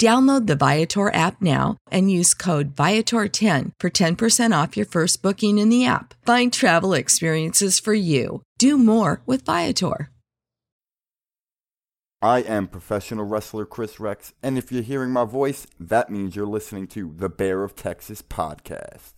Download 0.00 0.48
the 0.48 0.56
Viator 0.56 1.14
app 1.14 1.40
now 1.40 1.76
and 1.90 2.10
use 2.10 2.34
code 2.34 2.74
Viator10 2.74 3.70
for 3.78 3.90
10% 3.90 4.62
off 4.62 4.76
your 4.76 4.86
first 4.86 5.22
booking 5.22 5.58
in 5.58 5.68
the 5.68 5.86
app. 5.86 6.14
Find 6.26 6.52
travel 6.52 6.94
experiences 6.94 7.78
for 7.78 7.94
you. 7.94 8.42
Do 8.58 8.76
more 8.76 9.22
with 9.24 9.44
Viator. 9.44 10.10
I 12.20 12.40
am 12.40 12.68
professional 12.68 13.26
wrestler 13.26 13.66
Chris 13.66 14.00
Rex, 14.00 14.32
and 14.42 14.56
if 14.56 14.72
you're 14.72 14.82
hearing 14.82 15.10
my 15.10 15.24
voice, 15.24 15.66
that 15.78 16.08
means 16.08 16.34
you're 16.34 16.46
listening 16.46 16.86
to 16.88 17.12
the 17.14 17.28
Bear 17.28 17.62
of 17.62 17.76
Texas 17.76 18.22
podcast. 18.22 19.12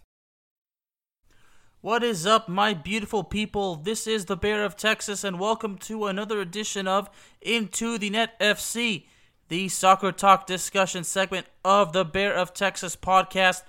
What 1.80 2.02
is 2.02 2.26
up, 2.26 2.48
my 2.48 2.74
beautiful 2.74 3.22
people? 3.22 3.76
This 3.76 4.08
is 4.08 4.24
the 4.24 4.36
Bear 4.36 4.64
of 4.64 4.76
Texas, 4.76 5.22
and 5.22 5.38
welcome 5.38 5.78
to 5.78 6.06
another 6.06 6.40
edition 6.40 6.88
of 6.88 7.08
Into 7.40 7.96
the 7.96 8.10
Net 8.10 8.38
FC 8.40 9.04
the 9.48 9.68
soccer 9.68 10.10
talk 10.10 10.46
discussion 10.46 11.04
segment 11.04 11.46
of 11.64 11.92
the 11.92 12.04
Bear 12.04 12.34
of 12.34 12.52
Texas 12.52 12.96
podcast. 12.96 13.62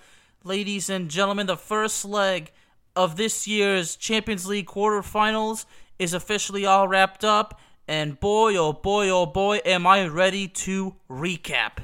Ladies 0.44 0.90
and 0.90 1.10
gentlemen, 1.10 1.46
the 1.46 1.58
first 1.58 2.04
leg 2.04 2.52
of 2.96 3.16
this 3.16 3.48
year's 3.48 3.96
Champions 3.96 4.48
League 4.48 4.66
quarterfinals 4.66 5.66
is 6.00 6.14
officially 6.14 6.66
all 6.66 6.88
wrapped 6.88 7.24
up, 7.24 7.60
and 7.88 8.20
boy, 8.20 8.56
oh 8.56 8.74
boy, 8.74 9.10
oh 9.10 9.28
boy, 9.28 9.58
am 9.66 9.86
I 9.86 10.08
ready 10.08 10.48
to 10.48 10.96
recap. 11.10 11.80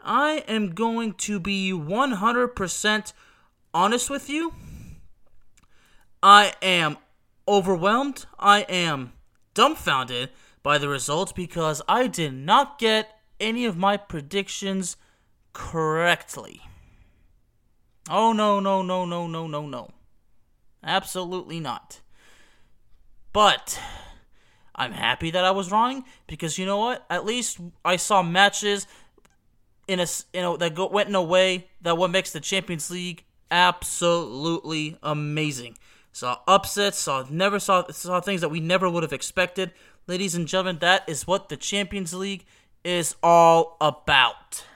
I 0.00 0.44
am 0.48 0.70
going 0.70 1.14
to 1.14 1.38
be 1.38 1.72
100% 1.72 3.12
honest 3.74 4.10
with 4.10 4.30
you. 4.30 4.54
I 6.22 6.54
am 6.62 6.96
overwhelmed. 7.46 8.24
I 8.38 8.60
am 8.62 9.12
dumbfounded 9.52 10.30
by 10.64 10.78
the 10.78 10.88
results 10.88 11.30
because 11.30 11.80
I 11.86 12.08
did 12.08 12.34
not 12.34 12.80
get 12.80 13.20
any 13.38 13.64
of 13.66 13.76
my 13.76 13.96
predictions 13.96 14.96
correctly. 15.52 16.62
Oh, 18.10 18.32
no, 18.32 18.58
no, 18.58 18.82
no, 18.82 19.04
no, 19.04 19.28
no, 19.28 19.46
no, 19.46 19.66
no. 19.66 19.90
Absolutely 20.82 21.60
not. 21.60 22.00
But 23.32 23.80
I'm 24.74 24.92
happy 24.92 25.30
that 25.30 25.44
I 25.44 25.50
was 25.50 25.70
wrong 25.70 26.04
because 26.26 26.58
you 26.58 26.66
know 26.66 26.78
what? 26.78 27.04
At 27.08 27.24
least 27.24 27.60
I 27.84 27.96
saw 27.96 28.22
matches 28.22 28.86
in 29.86 30.00
a 30.00 30.06
you 30.32 30.40
know 30.40 30.56
that 30.56 30.74
go, 30.74 30.88
went 30.88 31.08
in 31.08 31.14
a 31.14 31.22
way 31.22 31.68
that 31.82 31.98
what 31.98 32.10
makes 32.10 32.32
the 32.32 32.40
Champions 32.40 32.90
League 32.90 33.24
absolutely 33.50 34.98
amazing. 35.02 35.76
Saw 36.12 36.38
upsets, 36.46 36.98
saw 36.98 37.24
never 37.28 37.58
saw 37.58 37.90
saw 37.90 38.20
things 38.20 38.40
that 38.40 38.50
we 38.50 38.60
never 38.60 38.88
would 38.88 39.02
have 39.02 39.12
expected. 39.12 39.72
Ladies 40.06 40.34
and 40.34 40.46
gentlemen, 40.46 40.80
that 40.80 41.08
is 41.08 41.26
what 41.26 41.48
the 41.48 41.56
Champions 41.56 42.12
League 42.12 42.44
is 42.84 43.16
all 43.22 43.78
about. 43.80 44.66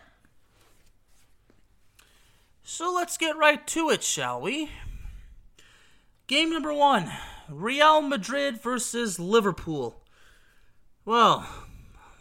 So 2.63 2.91
let's 2.95 3.19
get 3.19 3.37
right 3.37 3.67
to 3.67 3.91
it, 3.91 4.03
shall 4.03 4.41
we? 4.41 4.71
Game 6.29 6.51
number 6.51 6.73
one 6.73 7.13
Real 7.47 8.01
Madrid 8.01 8.63
versus 8.63 9.19
Liverpool. 9.19 10.03
Well, 11.05 11.47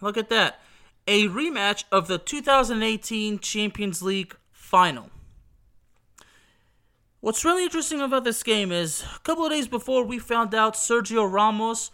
look 0.01 0.17
at 0.17 0.27
that. 0.27 0.59
A 1.07 1.27
rematch 1.29 1.85
of 1.89 2.07
the 2.07 2.17
2018 2.17 3.39
Champions 3.39 4.01
League 4.01 4.35
final. 4.51 5.09
What's 7.21 7.45
really 7.45 7.63
interesting 7.63 8.01
about 8.01 8.25
this 8.25 8.43
game 8.43 8.73
is 8.73 9.05
a 9.15 9.19
couple 9.19 9.45
of 9.45 9.51
days 9.51 9.69
before 9.69 10.03
we 10.03 10.19
found 10.19 10.53
out 10.53 10.73
Sergio 10.73 11.29
Ramos 11.31 11.89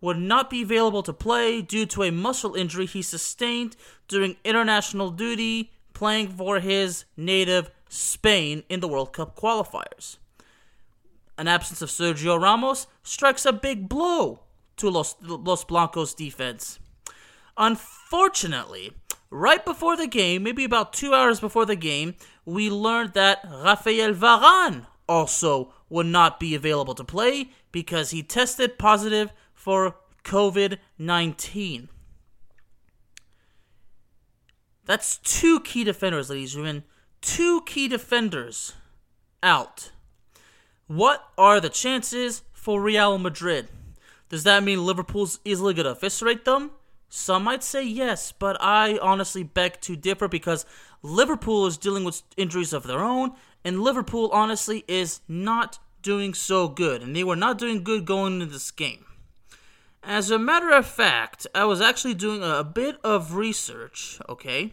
would 0.00 0.18
not 0.18 0.50
be 0.50 0.62
available 0.62 1.02
to 1.02 1.12
play 1.12 1.60
due 1.60 1.86
to 1.86 2.02
a 2.02 2.12
muscle 2.12 2.54
injury 2.54 2.86
he 2.86 3.02
sustained 3.02 3.76
during 4.06 4.36
international 4.44 5.10
duty 5.10 5.72
playing 5.92 6.28
for 6.28 6.60
his 6.60 7.04
native 7.16 7.70
Spain 7.88 8.62
in 8.68 8.80
the 8.80 8.88
World 8.88 9.12
Cup 9.12 9.36
qualifiers. 9.36 10.18
An 11.36 11.48
absence 11.48 11.82
of 11.82 11.88
Sergio 11.88 12.40
Ramos 12.40 12.86
strikes 13.02 13.44
a 13.44 13.52
big 13.52 13.88
blow 13.88 14.40
to 14.76 14.90
Los, 14.90 15.16
Los 15.22 15.64
Blancos 15.64 16.14
defense. 16.14 16.78
Unfortunately, 17.56 18.92
right 19.30 19.64
before 19.64 19.96
the 19.96 20.06
game, 20.06 20.44
maybe 20.44 20.64
about 20.64 20.92
two 20.92 21.14
hours 21.14 21.40
before 21.40 21.66
the 21.66 21.76
game, 21.76 22.14
we 22.44 22.70
learned 22.70 23.14
that 23.14 23.40
Rafael 23.44 24.14
Varane 24.14 24.86
also 25.08 25.72
would 25.88 26.06
not 26.06 26.38
be 26.38 26.54
available 26.54 26.94
to 26.94 27.04
play 27.04 27.50
because 27.72 28.10
he 28.10 28.22
tested 28.22 28.78
positive 28.78 29.32
for 29.68 29.96
COVID 30.24 30.78
19. 30.96 31.90
That's 34.86 35.18
two 35.18 35.60
key 35.60 35.84
defenders, 35.84 36.30
ladies 36.30 36.54
and 36.54 36.64
gentlemen. 36.64 36.84
Two 37.20 37.60
key 37.66 37.86
defenders 37.86 38.72
out. 39.42 39.90
What 40.86 41.22
are 41.36 41.60
the 41.60 41.68
chances 41.68 42.44
for 42.54 42.80
Real 42.80 43.18
Madrid? 43.18 43.68
Does 44.30 44.44
that 44.44 44.64
mean 44.64 44.86
Liverpool's 44.86 45.38
easily 45.44 45.74
going 45.74 45.84
to 45.84 45.90
eviscerate 45.90 46.46
them? 46.46 46.70
Some 47.10 47.44
might 47.44 47.62
say 47.62 47.84
yes, 47.84 48.32
but 48.32 48.56
I 48.62 48.98
honestly 49.02 49.42
beg 49.42 49.82
to 49.82 49.96
differ 49.96 50.28
because 50.28 50.64
Liverpool 51.02 51.66
is 51.66 51.76
dealing 51.76 52.04
with 52.04 52.22
injuries 52.38 52.72
of 52.72 52.84
their 52.84 53.00
own, 53.00 53.32
and 53.62 53.82
Liverpool 53.82 54.30
honestly 54.32 54.86
is 54.88 55.20
not 55.28 55.78
doing 56.00 56.32
so 56.32 56.68
good, 56.68 57.02
and 57.02 57.14
they 57.14 57.22
were 57.22 57.36
not 57.36 57.58
doing 57.58 57.84
good 57.84 58.06
going 58.06 58.40
into 58.40 58.46
this 58.46 58.70
game. 58.70 59.04
As 60.08 60.30
a 60.30 60.38
matter 60.38 60.70
of 60.70 60.86
fact, 60.86 61.46
I 61.54 61.66
was 61.66 61.82
actually 61.82 62.14
doing 62.14 62.42
a, 62.42 62.64
bit 62.64 62.96
of 63.04 63.34
research, 63.34 64.18
okay? 64.26 64.72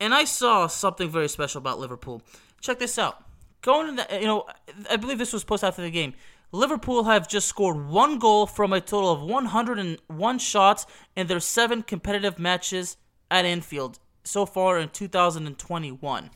And 0.00 0.12
I 0.12 0.24
saw 0.24 0.66
something 0.66 1.08
very 1.08 1.28
special 1.28 1.60
about 1.60 1.78
Liverpool. 1.78 2.22
Check 2.60 2.80
this 2.80 2.98
out. 2.98 3.22
Going 3.62 3.86
in 3.86 3.96
the, 3.96 4.06
you 4.20 4.26
know, 4.26 4.46
I 4.90 4.96
believe 4.96 5.18
this 5.18 5.32
was 5.32 5.44
posted 5.44 5.68
after 5.68 5.80
the 5.80 5.92
game. 5.92 6.14
Liverpool 6.50 7.04
have 7.04 7.28
just 7.28 7.46
scored 7.46 7.86
one 7.86 8.18
goal 8.18 8.48
from 8.48 8.72
a 8.72 8.80
total 8.80 9.12
of 9.12 9.22
101 9.22 10.38
shots 10.40 10.86
in 11.14 11.28
their 11.28 11.38
seven 11.38 11.84
competitive 11.84 12.36
matches 12.36 12.96
at 13.30 13.44
Anfield 13.44 14.00
so 14.24 14.44
far 14.44 14.76
in 14.76 14.88
2021. 14.88 16.30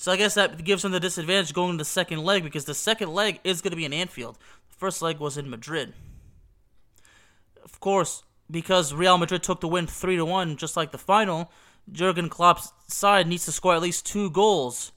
So 0.00 0.10
I 0.10 0.16
guess 0.16 0.32
that 0.32 0.64
gives 0.64 0.80
them 0.82 0.92
the 0.92 0.98
disadvantage 0.98 1.52
going 1.52 1.72
to 1.72 1.76
the 1.76 1.84
second 1.84 2.24
leg 2.24 2.42
because 2.42 2.64
the 2.64 2.72
second 2.72 3.12
leg 3.12 3.38
is 3.44 3.60
going 3.60 3.72
to 3.72 3.76
be 3.76 3.84
in 3.84 3.92
Anfield. 3.92 4.38
First 4.80 5.02
leg 5.02 5.18
was 5.18 5.36
in 5.36 5.50
Madrid. 5.50 5.92
Of 7.62 7.80
course, 7.80 8.22
because 8.50 8.94
Real 8.94 9.18
Madrid 9.18 9.42
took 9.42 9.60
the 9.60 9.68
win 9.68 9.86
3 9.86 10.16
to 10.16 10.24
1 10.24 10.56
just 10.56 10.74
like 10.74 10.90
the 10.90 10.96
final, 10.96 11.52
Jurgen 11.92 12.30
Klopp's 12.30 12.72
side 12.86 13.26
needs 13.26 13.44
to 13.44 13.52
score 13.52 13.74
at 13.74 13.82
least 13.82 14.06
2 14.06 14.30
goals 14.30 14.92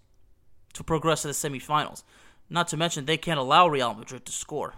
to 0.72 0.86
progress 0.86 1.24
to 1.24 1.28
the 1.28 1.34
semifinals. 1.34 2.04
Not 2.50 2.70
to 2.70 2.78
mention 2.78 3.04
they 3.04 3.18
can't 3.18 3.38
allow 3.38 3.68
Real 3.68 3.94
Madrid 3.94 4.26
to 4.26 4.32
score. 4.32 4.76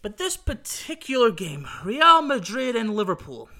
But 0.00 0.16
this 0.16 0.38
particular 0.38 1.30
game, 1.30 1.66
Real 1.84 2.22
Madrid 2.22 2.74
and 2.74 2.96
Liverpool, 2.96 3.50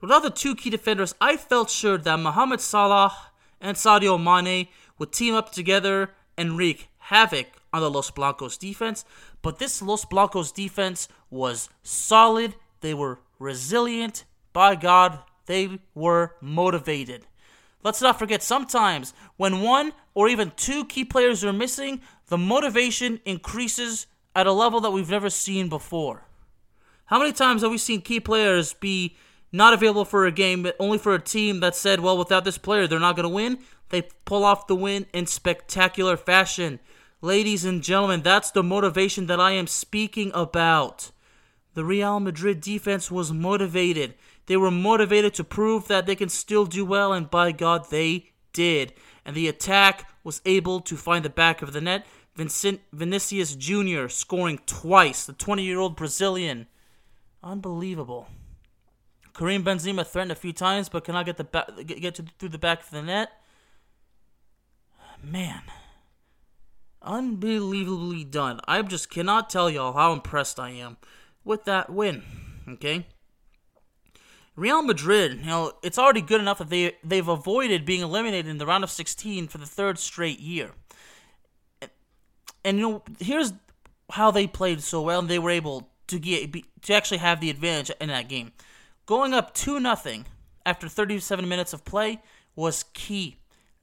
without 0.00 0.24
the 0.24 0.30
two 0.30 0.56
key 0.56 0.70
defenders, 0.70 1.14
I 1.20 1.36
felt 1.36 1.70
sure 1.70 1.98
that 1.98 2.18
Mohamed 2.18 2.60
Salah 2.60 3.16
and 3.60 3.76
Sadio 3.76 4.20
Mane 4.20 4.66
would 4.98 5.12
team 5.12 5.36
up 5.36 5.52
together 5.52 6.10
and 6.36 6.58
wreak 6.58 6.88
havoc 6.98 7.46
on 7.74 7.80
the 7.80 7.90
Los 7.90 8.10
Blancos 8.10 8.56
defense. 8.56 9.04
But 9.42 9.58
this 9.58 9.82
Los 9.82 10.04
Blancos 10.04 10.52
defense 10.52 11.08
was 11.28 11.68
solid. 11.82 12.54
They 12.80 12.94
were 12.94 13.18
resilient. 13.38 14.24
By 14.52 14.76
God, 14.76 15.18
they 15.46 15.80
were 15.94 16.36
motivated. 16.40 17.26
Let's 17.82 18.00
not 18.00 18.18
forget, 18.18 18.42
sometimes 18.42 19.12
when 19.36 19.60
one 19.60 19.92
or 20.14 20.28
even 20.28 20.52
two 20.56 20.84
key 20.86 21.04
players 21.04 21.44
are 21.44 21.52
missing, 21.52 22.00
the 22.28 22.38
motivation 22.38 23.20
increases 23.24 24.06
at 24.34 24.46
a 24.46 24.52
level 24.52 24.80
that 24.80 24.92
we've 24.92 25.10
never 25.10 25.28
seen 25.28 25.68
before. 25.68 26.22
How 27.06 27.18
many 27.18 27.32
times 27.32 27.62
have 27.62 27.70
we 27.70 27.78
seen 27.78 28.00
key 28.00 28.20
players 28.20 28.72
be 28.72 29.16
not 29.52 29.74
available 29.74 30.04
for 30.04 30.24
a 30.24 30.32
game, 30.32 30.62
but 30.62 30.76
only 30.78 30.98
for 30.98 31.14
a 31.14 31.20
team 31.20 31.60
that 31.60 31.76
said, 31.76 32.00
well, 32.00 32.16
without 32.16 32.44
this 32.44 32.56
player, 32.56 32.86
they're 32.86 32.98
not 32.98 33.16
going 33.16 33.24
to 33.24 33.28
win? 33.28 33.58
They 33.90 34.08
pull 34.24 34.44
off 34.44 34.66
the 34.66 34.74
win 34.74 35.06
in 35.12 35.26
spectacular 35.26 36.16
fashion. 36.16 36.80
Ladies 37.24 37.64
and 37.64 37.82
gentlemen, 37.82 38.20
that's 38.20 38.50
the 38.50 38.62
motivation 38.62 39.28
that 39.28 39.40
I 39.40 39.52
am 39.52 39.66
speaking 39.66 40.30
about. 40.34 41.10
The 41.72 41.82
Real 41.82 42.20
Madrid 42.20 42.60
defense 42.60 43.10
was 43.10 43.32
motivated. 43.32 44.12
They 44.44 44.58
were 44.58 44.70
motivated 44.70 45.32
to 45.36 45.42
prove 45.42 45.88
that 45.88 46.04
they 46.04 46.16
can 46.16 46.28
still 46.28 46.66
do 46.66 46.84
well, 46.84 47.14
and 47.14 47.30
by 47.30 47.52
God, 47.52 47.88
they 47.88 48.32
did. 48.52 48.92
And 49.24 49.34
the 49.34 49.48
attack 49.48 50.06
was 50.22 50.42
able 50.44 50.80
to 50.82 50.98
find 50.98 51.24
the 51.24 51.30
back 51.30 51.62
of 51.62 51.72
the 51.72 51.80
net. 51.80 52.04
Vincent 52.36 52.82
Vinicius 52.92 53.56
Jr. 53.56 54.08
scoring 54.08 54.60
twice, 54.66 55.24
the 55.24 55.32
20 55.32 55.62
year 55.62 55.78
old 55.78 55.96
Brazilian. 55.96 56.66
Unbelievable. 57.42 58.28
Karim 59.32 59.64
Benzema 59.64 60.06
threatened 60.06 60.32
a 60.32 60.34
few 60.34 60.52
times, 60.52 60.90
but 60.90 61.04
cannot 61.04 61.24
get 61.24 61.38
the 61.38 61.44
back, 61.44 61.70
get 61.86 62.16
to, 62.16 62.26
through 62.38 62.50
the 62.50 62.58
back 62.58 62.82
of 62.82 62.90
the 62.90 63.00
net. 63.00 63.30
Man, 65.22 65.62
unbelievably 67.04 68.24
done. 68.24 68.60
I 68.66 68.80
just 68.82 69.10
cannot 69.10 69.50
tell 69.50 69.70
y'all 69.70 69.92
how 69.92 70.12
impressed 70.12 70.58
I 70.58 70.70
am 70.70 70.96
with 71.44 71.64
that 71.64 71.90
win. 71.90 72.22
Okay, 72.68 73.06
Real 74.56 74.82
Madrid, 74.82 75.40
you 75.40 75.46
know, 75.46 75.72
it's 75.82 75.98
already 75.98 76.20
good 76.20 76.40
enough 76.40 76.58
that 76.58 76.70
they 76.70 76.96
they've 77.02 77.26
avoided 77.26 77.84
being 77.84 78.02
eliminated 78.02 78.48
in 78.48 78.58
the 78.58 78.66
round 78.66 78.84
of 78.84 78.90
16 78.90 79.48
for 79.48 79.58
the 79.58 79.66
third 79.66 79.98
straight 79.98 80.38
year. 80.38 80.70
And, 82.64 82.78
you 82.78 82.82
know, 82.82 83.02
here's 83.18 83.52
how 84.10 84.30
they 84.30 84.46
played 84.46 84.82
so 84.82 85.02
well, 85.02 85.20
and 85.20 85.28
they 85.28 85.38
were 85.38 85.50
able 85.50 85.90
to 86.06 86.18
get 86.18 86.54
to 86.82 86.94
actually 86.94 87.18
have 87.18 87.40
the 87.40 87.50
advantage 87.50 87.94
in 88.00 88.08
that 88.08 88.28
game. 88.28 88.52
Going 89.06 89.34
up 89.34 89.54
two 89.54 89.80
nothing 89.80 90.26
after 90.64 90.88
37 90.88 91.46
minutes 91.48 91.72
of 91.72 91.84
play 91.84 92.22
was 92.54 92.84
key. 92.94 93.38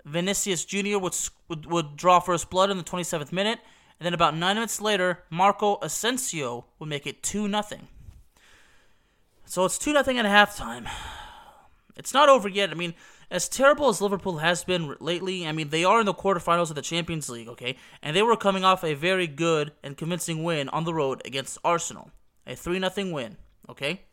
Vinicius 0.05 0.65
Jr. 0.65 0.97
Would, 0.97 1.15
would 1.47 1.65
would 1.67 1.95
draw 1.95 2.19
first 2.19 2.49
blood 2.49 2.69
in 2.69 2.77
the 2.77 2.83
27th 2.83 3.31
minute, 3.31 3.59
and 3.99 4.05
then 4.05 4.13
about 4.13 4.35
nine 4.35 4.55
minutes 4.55 4.81
later, 4.81 5.23
Marco 5.29 5.77
Asensio 5.81 6.65
would 6.79 6.89
make 6.89 7.05
it 7.05 7.21
two 7.21 7.47
nothing. 7.47 7.87
So 9.51 9.65
it's 9.65 9.77
2 9.77 9.91
nothing 9.91 10.17
at 10.17 10.25
halftime. 10.25 10.89
It's 11.97 12.13
not 12.13 12.29
over 12.29 12.47
yet. 12.47 12.69
I 12.69 12.73
mean, 12.73 12.93
as 13.29 13.49
terrible 13.49 13.89
as 13.89 13.99
Liverpool 13.99 14.37
has 14.37 14.63
been 14.63 14.95
lately, 15.01 15.45
I 15.45 15.51
mean, 15.51 15.69
they 15.69 15.83
are 15.83 15.99
in 15.99 16.05
the 16.05 16.13
quarterfinals 16.13 16.69
of 16.69 16.75
the 16.75 16.81
Champions 16.81 17.29
League, 17.29 17.49
okay? 17.49 17.75
And 18.01 18.15
they 18.15 18.21
were 18.21 18.37
coming 18.37 18.63
off 18.63 18.83
a 18.83 18.93
very 18.93 19.27
good 19.27 19.73
and 19.83 19.97
convincing 19.97 20.45
win 20.45 20.69
on 20.69 20.85
the 20.85 20.93
road 20.93 21.21
against 21.25 21.57
Arsenal. 21.65 22.11
A 22.47 22.55
3 22.55 22.79
0 22.79 23.13
win, 23.13 23.35
okay? 23.67 24.03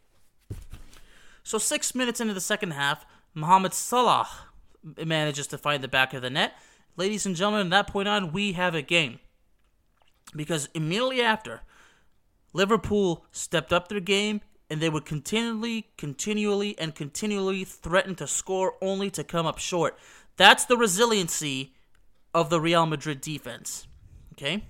So, 1.44 1.56
six 1.56 1.94
minutes 1.94 2.20
into 2.20 2.34
the 2.34 2.40
second 2.40 2.72
half, 2.72 3.06
Mohamed 3.32 3.74
Salah 3.74 4.28
manages 4.82 5.46
to 5.48 5.58
find 5.58 5.82
the 5.82 5.88
back 5.88 6.14
of 6.14 6.22
the 6.22 6.30
net. 6.30 6.54
Ladies 6.96 7.26
and 7.26 7.36
gentlemen, 7.36 7.62
from 7.62 7.70
that 7.70 7.86
point 7.86 8.08
on, 8.08 8.32
we 8.32 8.52
have 8.52 8.74
a 8.74 8.82
game. 8.82 9.20
Because 10.34 10.68
immediately 10.74 11.22
after, 11.22 11.62
Liverpool 12.52 13.24
stepped 13.30 13.72
up 13.72 13.88
their 13.88 14.00
game 14.00 14.40
and 14.70 14.80
they 14.80 14.88
would 14.88 15.06
continually, 15.06 15.86
continually, 15.96 16.78
and 16.78 16.94
continually 16.94 17.64
threaten 17.64 18.14
to 18.16 18.26
score 18.26 18.74
only 18.82 19.10
to 19.10 19.24
come 19.24 19.46
up 19.46 19.58
short. 19.58 19.98
That's 20.36 20.64
the 20.64 20.76
resiliency 20.76 21.74
of 22.34 22.50
the 22.50 22.60
Real 22.60 22.84
Madrid 22.84 23.20
defense. 23.20 23.86
Okay? 24.32 24.64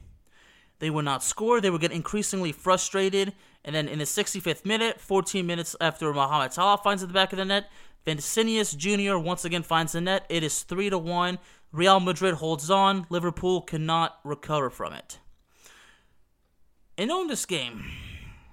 They 0.78 0.90
would 0.90 1.04
not 1.04 1.25
score, 1.25 1.61
they 1.61 1.70
would 1.70 1.81
get 1.81 1.90
increasingly 1.90 2.52
frustrated, 2.52 3.32
and 3.64 3.75
then 3.75 3.88
in 3.88 3.99
the 3.99 4.04
65th 4.04 4.64
minute, 4.64 5.00
14 5.00 5.44
minutes 5.44 5.75
after 5.81 6.12
Mohamed 6.12 6.52
Salah 6.52 6.78
finds 6.78 7.02
at 7.02 7.08
the 7.08 7.14
back 7.14 7.32
of 7.32 7.38
the 7.38 7.44
net, 7.44 7.69
Vinicius 8.05 8.73
Jr. 8.73 9.17
once 9.17 9.45
again 9.45 9.62
finds 9.62 9.93
the 9.93 10.00
net. 10.00 10.25
It 10.29 10.43
is 10.43 10.62
3 10.62 10.91
to 10.91 10.99
1. 10.99 11.39
Real 11.73 12.00
Madrid 12.00 12.35
holds 12.35 12.71
on. 12.71 13.06
Liverpool 13.11 13.61
cannot 13.61 14.19
recover 14.25 14.71
from 14.71 14.93
it. 14.95 15.19
And 16.97 17.12
on 17.12 17.29
this 17.29 17.47
game, 17.47 17.85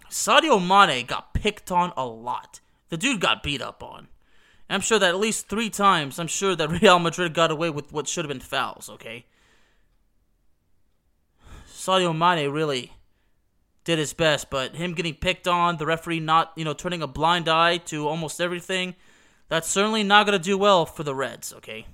Sadio 0.10 0.60
Mane 0.60 1.06
got 1.06 1.34
picked 1.34 1.72
on 1.72 1.94
a 1.98 2.06
lot. 2.06 2.60
The 2.90 2.98
dude 2.98 3.22
got 3.22 3.44
beat 3.44 3.62
up 3.62 3.82
on. 3.82 4.08
I'm 4.70 4.82
sure 4.82 5.00
that 5.00 5.10
at 5.10 5.20
least 5.20 5.48
three 5.48 5.70
times, 5.70 6.20
I'm 6.20 6.28
sure 6.28 6.56
that 6.56 6.70
Real 6.82 7.00
Madrid 7.00 7.34
got 7.34 7.52
away 7.52 7.70
with 7.70 7.92
what 7.92 8.08
should 8.08 8.26
have 8.26 8.30
been 8.30 8.40
fouls, 8.40 8.90
okay? 8.90 9.26
Sadio 11.68 12.18
Mane 12.18 12.50
really 12.50 12.94
did 13.84 14.00
his 14.00 14.14
best, 14.14 14.50
but 14.50 14.76
him 14.76 14.94
getting 14.94 15.14
picked 15.14 15.48
on, 15.48 15.78
the 15.78 15.86
referee 15.86 16.20
not, 16.20 16.52
you 16.56 16.66
know, 16.66 16.74
turning 16.74 17.04
a 17.04 17.08
blind 17.08 17.48
eye 17.48 17.78
to 17.78 18.08
almost 18.08 18.42
everything, 18.42 18.96
that's 19.48 19.70
certainly 19.70 20.04
not 20.04 20.26
going 20.26 20.38
to 20.38 20.44
do 20.44 20.58
well 20.58 20.86
for 20.86 21.04
the 21.04 21.16
Reds, 21.16 21.54
okay? 21.54 21.86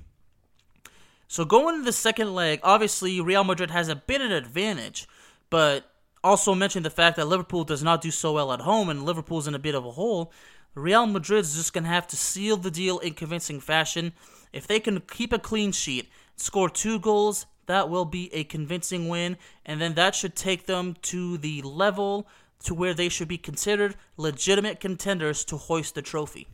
So 1.28 1.46
going 1.46 1.76
into 1.76 1.86
the 1.86 1.94
second 1.94 2.36
leg, 2.36 2.60
obviously 2.64 3.22
Real 3.22 3.44
Madrid 3.44 3.72
has 3.72 3.88
a 3.88 3.96
bit 3.96 4.22
of 4.22 4.28
an 4.28 4.34
advantage, 4.34 5.08
but 5.50 5.86
also 6.24 6.54
mentioned 6.54 6.86
the 6.86 6.90
fact 6.90 7.16
that 7.18 7.28
Liverpool 7.28 7.64
does 7.64 7.84
not 7.84 8.02
do 8.02 8.12
so 8.12 8.34
well 8.34 8.52
at 8.52 8.62
home 8.62 8.90
and 8.90 9.04
Liverpool's 9.04 9.48
in 9.48 9.56
a 9.56 9.60
bit 9.60 9.76
of 9.76 9.86
a 9.86 9.92
hole. 9.92 10.32
Real 10.76 11.06
Madrid's 11.06 11.56
just 11.56 11.74
going 11.74 11.84
to 11.84 11.90
have 11.90 12.08
to 12.08 12.18
seal 12.18 12.58
the 12.58 12.72
deal 12.72 13.00
in 13.00 13.14
convincing 13.14 13.60
fashion. 13.60 14.14
If 14.54 14.68
they 14.68 14.80
can 14.80 15.02
keep 15.02 15.34
a 15.34 15.40
clean 15.40 15.72
sheet, 15.72 16.10
score 16.36 16.70
two 16.70 17.00
goals, 17.00 17.46
that 17.66 17.90
will 17.90 18.06
be 18.06 18.34
a 18.34 18.44
convincing 18.44 19.08
win, 19.08 19.38
and 19.66 19.80
then 19.80 19.94
that 19.94 20.16
should 20.16 20.36
take 20.36 20.66
them 20.66 20.96
to 21.04 21.38
the 21.38 21.62
level 21.62 22.28
to 22.64 22.74
where 22.74 22.94
they 22.94 23.10
should 23.10 23.28
be 23.28 23.38
considered 23.38 23.96
legitimate 24.18 24.80
contenders 24.80 25.46
to 25.46 25.58
hoist 25.58 25.96
the 25.96 26.02
trophy. 26.02 26.48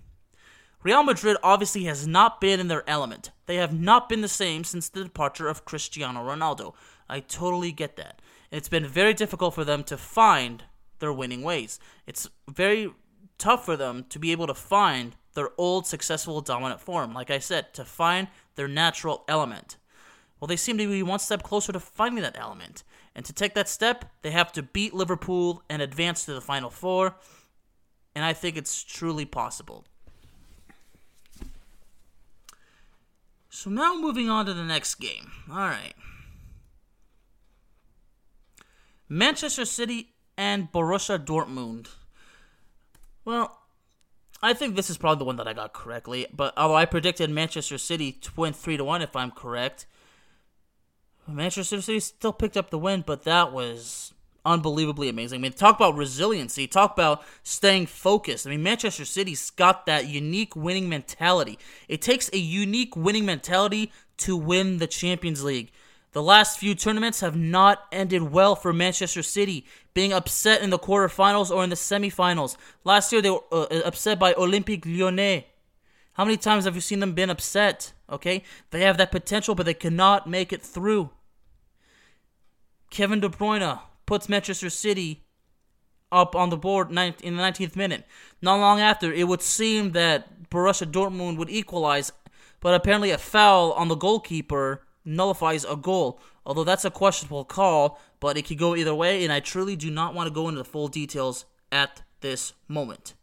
Real 0.88 1.04
Madrid 1.04 1.36
obviously 1.44 1.84
has 1.84 2.08
not 2.08 2.40
been 2.40 2.62
in 2.62 2.70
their 2.70 2.90
element. 2.90 3.32
They 3.46 3.58
have 3.58 3.78
not 3.78 4.08
been 4.08 4.22
the 4.22 4.30
same 4.30 4.64
since 4.64 4.88
the 4.88 5.04
departure 5.04 5.50
of 5.50 5.66
Cristiano 5.66 6.22
Ronaldo. 6.22 6.76
I 7.10 7.20
totally 7.20 7.74
get 7.74 7.98
that 7.98 8.22
it's 8.52 8.70
been 8.70 8.86
very 8.86 9.14
difficult 9.14 9.54
for 9.54 9.66
them 9.66 9.84
to 9.84 9.98
find 9.98 10.64
their 11.00 11.12
winning 11.12 11.42
ways. 11.42 11.78
It's 12.06 12.30
very 12.50 12.90
tough 13.38 13.66
for 13.66 13.76
them 13.76 14.06
to 14.08 14.18
be 14.18 14.32
able 14.32 14.48
to 14.48 14.54
find 14.54 15.18
their 15.34 15.50
old 15.58 15.86
successful 15.86 16.40
dominant 16.40 16.80
form. 16.80 17.14
Like 17.14 17.32
I 17.32 17.40
said, 17.40 17.74
to 17.74 17.84
find 17.84 18.30
their 18.56 18.70
natural 18.70 19.26
element. 19.28 19.76
Well, 20.40 20.48
they 20.48 20.56
seem 20.56 20.78
to 20.78 20.88
be 20.88 21.04
one 21.04 21.20
step 21.20 21.44
closer 21.44 21.74
to 21.74 21.82
finding 21.82 22.24
that 22.24 22.40
element. 22.40 22.86
And 23.14 23.26
to 23.26 23.34
take 23.34 23.56
that 23.56 23.68
step, 23.68 24.06
they 24.22 24.32
have 24.32 24.54
to 24.54 24.64
beat 24.64 24.94
Liverpool 24.94 25.64
and 25.70 25.82
advance 25.82 26.24
to 26.24 26.34
the 26.34 26.40
Final 26.40 26.70
Four. 26.70 27.18
And 28.16 28.24
I 28.24 28.32
think 28.32 28.56
it's 28.56 28.86
truly 28.86 29.26
possible. 29.26 29.84
So 33.58 33.72
now 33.72 33.96
moving 33.96 34.30
on 34.30 34.46
to 34.46 34.54
the 34.54 34.64
next 34.64 34.96
game. 34.96 35.32
All 35.50 35.58
right. 35.58 35.96
Manchester 39.10 39.66
City 39.66 40.14
and 40.38 40.72
Borussia 40.72 41.18
Dortmund. 41.18 41.88
Well, 43.26 43.58
I 44.44 44.54
think 44.54 44.76
this 44.76 44.92
is 44.92 45.00
probably 45.00 45.18
the 45.18 45.26
one 45.26 45.38
that 45.38 45.48
I 45.48 45.54
got 45.54 45.74
correctly, 45.74 46.28
but 46.32 46.54
although 46.56 46.76
I 46.76 46.86
predicted 46.86 47.32
Manchester 47.32 47.80
City 47.80 48.12
to 48.12 48.32
win 48.36 48.54
3 48.54 48.78
to 48.78 48.84
1 48.84 49.02
if 49.02 49.16
I'm 49.16 49.32
correct. 49.32 49.88
Manchester 51.28 51.82
City 51.82 52.00
still 52.00 52.34
picked 52.34 52.58
up 52.58 52.70
the 52.70 52.78
win, 52.78 53.04
but 53.08 53.24
that 53.24 53.52
was 53.52 54.14
unbelievably 54.48 55.10
amazing. 55.10 55.40
I 55.40 55.42
mean, 55.42 55.52
talk 55.52 55.76
about 55.76 55.96
resiliency, 55.96 56.68
talk 56.68 56.94
about 56.94 57.24
staying 57.44 57.86
focused. 57.88 58.48
I 58.48 58.52
mean, 58.52 58.64
Manchester 58.64 59.06
City's 59.06 59.50
got 59.52 59.86
that 59.86 60.08
unique 60.08 60.56
winning 60.56 60.90
mentality. 60.90 61.60
It 61.88 62.02
takes 62.02 62.30
a 62.34 62.38
unique 62.38 62.96
winning 62.96 63.26
mentality 63.26 63.92
to 64.18 64.36
win 64.36 64.78
the 64.78 64.88
Champions 64.88 65.44
League. 65.44 65.72
The 66.14 66.24
last 66.24 66.58
few 66.58 66.74
tournaments 66.74 67.20
have 67.20 67.36
not 67.36 67.84
ended 67.92 68.32
well 68.32 68.56
for 68.56 68.74
Manchester 68.74 69.22
City, 69.22 69.66
being 69.94 70.14
upset 70.14 70.62
in 70.62 70.70
the 70.70 70.80
quarterfinals 70.80 71.52
or 71.52 71.64
in 71.64 71.70
the 71.70 71.76
semifinals. 71.76 72.56
Last 72.84 73.12
year 73.12 73.22
they 73.22 73.30
were 73.30 73.44
uh, 73.52 73.64
uh, 73.64 73.82
upset 73.86 74.18
by 74.18 74.34
Olympique 74.34 74.86
Lyonnais. 74.86 75.46
How 76.14 76.26
many 76.26 76.38
times 76.38 76.66
have 76.66 76.74
you 76.74 76.82
seen 76.82 77.02
them 77.02 77.14
been 77.14 77.30
upset? 77.30 77.94
Okay? 78.10 78.42
They 78.72 78.82
have 78.82 78.98
that 78.98 79.12
potential, 79.12 79.54
but 79.54 79.68
they 79.68 79.76
cannot 79.76 80.28
make 80.28 80.52
it 80.52 80.64
through. 80.64 81.12
Kevin 82.90 83.20
De 83.20 83.30
Bruyne 83.30 83.80
puts 84.08 84.28
Manchester 84.28 84.72
City 84.72 85.24
up 86.12 86.36
on 86.36 86.50
the 86.50 86.58
board 86.58 86.90
in 86.90 86.96
the 86.96 87.44
19th 87.44 87.76
minute. 87.76 88.06
Not 88.42 88.60
long 88.60 88.80
after, 88.80 89.14
it 89.14 89.28
would 89.28 89.44
seem 89.44 89.92
that 89.92 90.50
Borussia 90.50 90.90
Dortmund 90.90 91.38
would 91.38 91.50
equalize, 91.50 92.12
but 92.62 92.74
apparently 92.74 93.12
a 93.12 93.18
foul 93.20 93.74
on 93.74 93.90
the 93.90 93.96
goalkeeper 93.96 94.82
nullifies 95.06 95.66
a 95.66 95.76
goal. 95.76 96.20
Although 96.46 96.64
that's 96.64 96.86
a 96.86 96.90
questionable 96.90 97.44
call, 97.44 98.00
but 98.20 98.38
it 98.38 98.48
could 98.48 98.58
go 98.58 98.76
either 98.76 98.96
way, 98.96 99.24
and 99.24 99.34
I 99.34 99.42
truly 99.42 99.76
do 99.76 99.92
not 99.92 100.14
want 100.16 100.28
to 100.28 100.34
go 100.34 100.48
into 100.48 100.60
the 100.60 100.66
full 100.66 100.88
details 100.88 101.46
at 101.72 102.02
this 102.22 102.54
moment. 102.68 103.14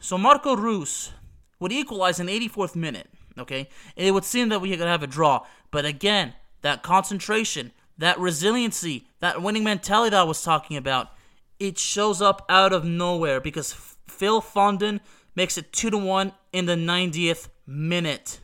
So 0.00 0.16
Marco 0.16 0.56
Reus 0.56 1.12
would 1.58 1.72
equalize 1.72 2.18
in 2.18 2.26
84th 2.26 2.74
minute, 2.74 3.08
okay? 3.38 3.68
It 3.96 4.14
would 4.14 4.24
seem 4.24 4.48
that 4.48 4.62
we 4.62 4.70
could 4.70 4.80
have 4.80 5.02
a 5.02 5.06
draw. 5.06 5.44
But 5.70 5.84
again, 5.84 6.32
that 6.62 6.82
concentration, 6.82 7.72
that 8.00 8.18
resiliency, 8.18 9.06
that 9.20 9.42
winning 9.42 9.62
mentality 9.62 10.10
that 10.10 10.20
I 10.20 10.24
was 10.24 10.42
talking 10.42 10.76
about, 10.76 11.12
it 11.58 11.78
shows 11.78 12.22
up 12.22 12.44
out 12.48 12.72
of 12.72 12.82
nowhere 12.82 13.40
because 13.40 13.74
Phil 14.08 14.40
Foden 14.40 15.00
makes 15.36 15.58
it 15.58 15.72
2 15.72 15.90
to 15.90 15.98
1 15.98 16.32
in 16.52 16.64
the 16.64 16.74
90th 16.74 17.48
minute. 17.66 18.40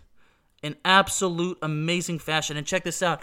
In 0.63 0.77
absolute 0.85 1.59
amazing 1.63 2.19
fashion. 2.19 2.57
And 2.57 2.67
check 2.67 2.85
this 2.85 3.03
out. 3.03 3.23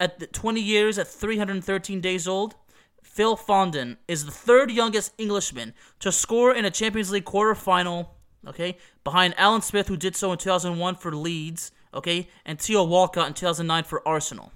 At 0.00 0.32
20 0.32 0.60
years, 0.60 0.98
at 0.98 1.08
313 1.08 2.00
days 2.00 2.26
old, 2.26 2.54
Phil 3.02 3.36
Foden 3.36 3.98
is 4.08 4.24
the 4.24 4.30
third 4.30 4.70
youngest 4.70 5.12
Englishman 5.18 5.74
to 6.00 6.10
score 6.10 6.54
in 6.54 6.64
a 6.64 6.70
Champions 6.70 7.10
League 7.12 7.24
quarterfinal, 7.24 8.08
okay, 8.48 8.78
behind 9.04 9.34
Alan 9.36 9.62
Smith, 9.62 9.88
who 9.88 9.96
did 9.96 10.16
so 10.16 10.32
in 10.32 10.38
2001 10.38 10.96
for 10.96 11.14
Leeds, 11.14 11.70
okay, 11.92 12.28
and 12.46 12.58
Theo 12.58 12.82
Walcott 12.84 13.28
in 13.28 13.34
2009 13.34 13.84
for 13.84 14.06
Arsenal. 14.08 14.50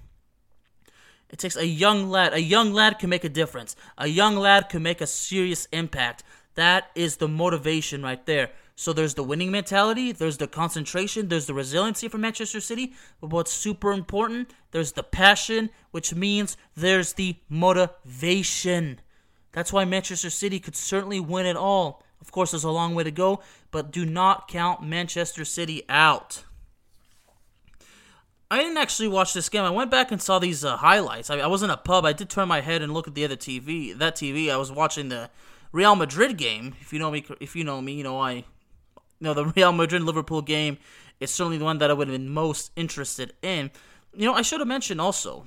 It 1.29 1.39
takes 1.39 1.55
a 1.55 1.65
young 1.65 2.09
lad. 2.09 2.33
A 2.33 2.41
young 2.41 2.73
lad 2.73 2.99
can 2.99 3.09
make 3.09 3.23
a 3.23 3.29
difference. 3.29 3.75
A 3.97 4.07
young 4.07 4.35
lad 4.35 4.69
can 4.69 4.81
make 4.81 5.01
a 5.01 5.07
serious 5.07 5.67
impact. 5.71 6.23
That 6.55 6.89
is 6.95 7.17
the 7.17 7.27
motivation 7.27 8.01
right 8.01 8.25
there. 8.25 8.49
So 8.75 8.93
there's 8.93 9.13
the 9.13 9.23
winning 9.23 9.51
mentality, 9.51 10.13
there's 10.13 10.37
the 10.37 10.47
concentration, 10.47 11.27
there's 11.27 11.47
the 11.47 11.53
resiliency 11.53 12.07
for 12.07 12.17
Manchester 12.17 12.61
City. 12.61 12.93
But 13.19 13.29
what's 13.29 13.51
super 13.51 13.91
important, 13.91 14.51
there's 14.71 14.93
the 14.93 15.03
passion, 15.03 15.69
which 15.91 16.15
means 16.15 16.55
there's 16.75 17.13
the 17.13 17.35
motivation. 17.49 19.01
That's 19.51 19.73
why 19.73 19.83
Manchester 19.83 20.29
City 20.29 20.61
could 20.61 20.77
certainly 20.77 21.19
win 21.19 21.45
it 21.45 21.57
all. 21.57 22.03
Of 22.21 22.31
course, 22.31 22.51
there's 22.51 22.63
a 22.63 22.71
long 22.71 22.95
way 22.95 23.03
to 23.03 23.11
go, 23.11 23.41
but 23.71 23.91
do 23.91 24.05
not 24.05 24.47
count 24.47 24.81
Manchester 24.81 25.43
City 25.43 25.83
out. 25.89 26.45
I 28.51 28.57
didn't 28.57 28.77
actually 28.77 29.09
watch 29.09 29.33
this 29.33 29.49
game. 29.49 29.63
I 29.63 29.69
went 29.69 29.91
back 29.91 30.11
and 30.11 30.21
saw 30.21 30.39
these 30.39 30.65
uh, 30.65 30.77
highlights. 30.77 31.29
I, 31.29 31.37
I 31.37 31.47
was 31.47 31.61
in 31.61 31.69
a 31.69 31.77
pub. 31.77 32.05
I 32.05 32.13
did 32.13 32.29
turn 32.29 32.47
my 32.47 32.61
head 32.61 32.81
and 32.81 32.93
look 32.93 33.07
at 33.07 33.13
the 33.13 33.23
other 33.23 33.35
TV. 33.35 33.95
That 33.95 34.15
TV, 34.15 34.51
I 34.51 34.57
was 34.57 34.71
watching 34.71 35.09
the 35.09 35.29
Real 35.71 35.95
Madrid 35.95 36.37
game. 36.37 36.75
If 36.81 36.91
you 36.91 36.99
know 36.99 37.11
me, 37.11 37.25
if 37.39 37.55
you 37.55 37.63
know 37.63 37.79
me, 37.79 37.93
you 37.93 38.03
know 38.03 38.19
I 38.19 38.45
you 39.19 39.25
know, 39.25 39.33
the 39.33 39.45
Real 39.55 39.71
Madrid 39.71 40.01
Liverpool 40.01 40.41
game 40.41 40.77
is 41.19 41.31
certainly 41.31 41.57
the 41.57 41.65
one 41.65 41.77
that 41.79 41.89
I 41.89 41.93
would 41.93 42.07
have 42.07 42.17
been 42.17 42.29
most 42.29 42.71
interested 42.75 43.33
in. 43.41 43.71
You 44.15 44.25
know, 44.25 44.33
I 44.33 44.41
should 44.41 44.59
have 44.59 44.67
mentioned 44.67 45.01
also 45.01 45.45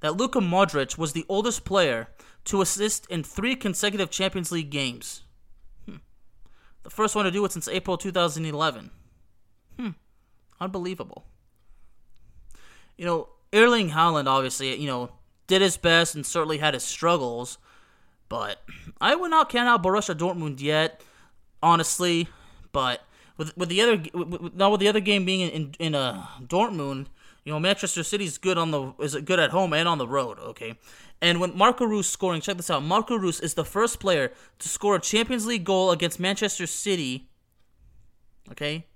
that 0.00 0.16
Luka 0.16 0.40
Modric 0.40 0.98
was 0.98 1.12
the 1.12 1.24
oldest 1.28 1.64
player 1.64 2.08
to 2.44 2.60
assist 2.60 3.06
in 3.08 3.22
three 3.22 3.56
consecutive 3.56 4.10
Champions 4.10 4.52
League 4.52 4.70
games. 4.70 5.22
Hmm. 5.86 5.96
The 6.82 6.90
first 6.90 7.14
one 7.14 7.24
to 7.24 7.30
do 7.30 7.44
it 7.44 7.52
since 7.52 7.68
April 7.68 7.96
2011. 7.96 8.90
Hmm. 9.78 9.90
Unbelievable. 10.60 11.24
You 13.02 13.08
know, 13.08 13.28
Erling 13.52 13.90
Haaland 13.90 14.28
obviously, 14.28 14.80
you 14.80 14.86
know, 14.86 15.10
did 15.48 15.60
his 15.60 15.76
best 15.76 16.14
and 16.14 16.24
certainly 16.24 16.58
had 16.58 16.74
his 16.74 16.84
struggles, 16.84 17.58
but 18.28 18.62
I 19.00 19.16
would 19.16 19.32
not 19.32 19.48
count 19.48 19.68
out 19.68 19.82
Borussia 19.82 20.14
Dortmund 20.14 20.60
yet. 20.60 21.02
Honestly, 21.60 22.28
but 22.70 23.04
with 23.36 23.56
with 23.56 23.70
the 23.70 23.80
other 23.82 24.00
with, 24.14 24.54
now 24.54 24.70
with 24.70 24.78
the 24.78 24.86
other 24.86 25.00
game 25.00 25.24
being 25.24 25.40
in 25.40 25.74
in, 25.80 25.96
uh, 25.96 26.24
Dortmund, 26.42 27.06
you 27.44 27.52
know 27.52 27.58
Manchester 27.58 28.04
City's 28.04 28.38
good 28.38 28.56
on 28.56 28.70
the 28.70 28.92
is 29.00 29.16
good 29.16 29.40
at 29.40 29.50
home 29.50 29.72
and 29.72 29.88
on 29.88 29.98
the 29.98 30.06
road. 30.06 30.38
Okay, 30.38 30.78
and 31.20 31.40
when 31.40 31.58
Marco 31.58 31.84
Reus 31.84 32.08
scoring, 32.08 32.40
check 32.40 32.56
this 32.56 32.70
out. 32.70 32.84
Marco 32.84 33.16
Reus 33.16 33.40
is 33.40 33.54
the 33.54 33.64
first 33.64 33.98
player 33.98 34.30
to 34.60 34.68
score 34.68 34.94
a 34.94 35.00
Champions 35.00 35.44
League 35.44 35.64
goal 35.64 35.90
against 35.90 36.20
Manchester 36.20 36.68
City. 36.68 37.28
Okay. 38.48 38.86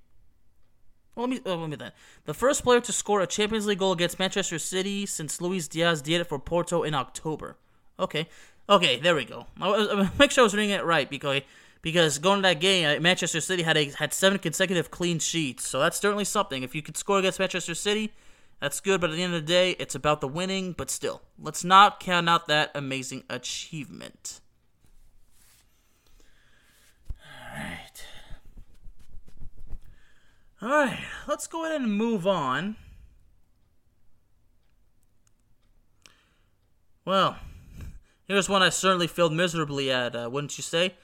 Well, 1.17 1.27
let 1.27 1.31
me 1.31 1.51
uh, 1.51 1.57
let 1.57 1.71
me 1.71 1.77
that. 1.77 1.95
The 2.27 2.35
first 2.35 2.63
player 2.63 2.81
to 2.81 2.93
score 2.93 3.21
a 3.23 3.27
Champions 3.27 3.67
League 3.67 3.79
goal 3.79 3.93
against 3.93 4.19
Manchester 4.19 4.59
City 4.59 5.07
since 5.07 5.41
Luis 5.41 5.67
Diaz 5.67 6.03
did 6.03 6.21
it 6.21 6.25
for 6.25 6.39
Porto 6.39 6.83
in 6.83 6.95
October. 6.95 7.57
Okay, 7.99 8.29
okay, 8.69 9.01
there 9.01 9.15
we 9.15 9.25
go. 9.25 9.47
I, 9.59 9.71
I, 9.71 10.11
make 10.19 10.31
sure 10.31 10.43
I 10.43 10.45
was 10.45 10.55
reading 10.55 10.71
it 10.71 10.85
right 10.85 11.09
because 11.09 11.41
because 11.81 12.19
going 12.19 12.39
to 12.39 12.43
that 12.43 12.61
game, 12.61 12.99
uh, 12.99 13.01
Manchester 13.01 13.41
City 13.41 13.63
had 13.63 13.79
a, 13.79 13.87
had 13.93 14.13
seven 14.13 14.39
consecutive 14.39 14.91
clean 14.91 15.19
sheets, 15.19 15.67
so 15.67 15.81
that's 15.81 15.99
certainly 15.99 16.25
something. 16.25 16.63
If 16.63 16.75
you 16.75 16.83
could 16.83 16.99
score 16.99 17.19
against 17.19 17.39
Manchester 17.39 17.75
City, 17.75 18.13
that's 18.61 18.81
good. 18.81 19.01
But 19.01 19.09
at 19.09 19.17
the 19.17 19.23
end 19.23 19.35
of 19.35 19.41
the 19.41 19.47
day, 19.47 19.71
it's 19.79 19.95
about 19.95 20.21
the 20.21 20.29
winning. 20.29 20.73
But 20.73 20.91
still, 20.91 21.23
let's 21.41 21.65
not 21.65 21.99
count 21.99 22.29
out 22.29 22.47
that 22.49 22.73
amazing 22.75 23.25
achievement. 23.31 24.41
All 27.11 27.63
right, 27.63 28.05
all 30.67 30.73
right. 30.73 30.99
Let's 31.29 31.47
go 31.47 31.65
ahead 31.65 31.81
and 31.81 31.93
move 31.93 32.27
on. 32.27 32.75
Well, 37.05 37.37
here's 38.27 38.49
one 38.49 38.65
I 38.65 38.71
certainly 38.71 39.07
failed 39.07 39.33
miserably 39.33 39.93
at, 39.93 40.17
uh, 40.17 40.29
wouldn't 40.31 40.59
you 40.59 40.63
say? 40.63 40.95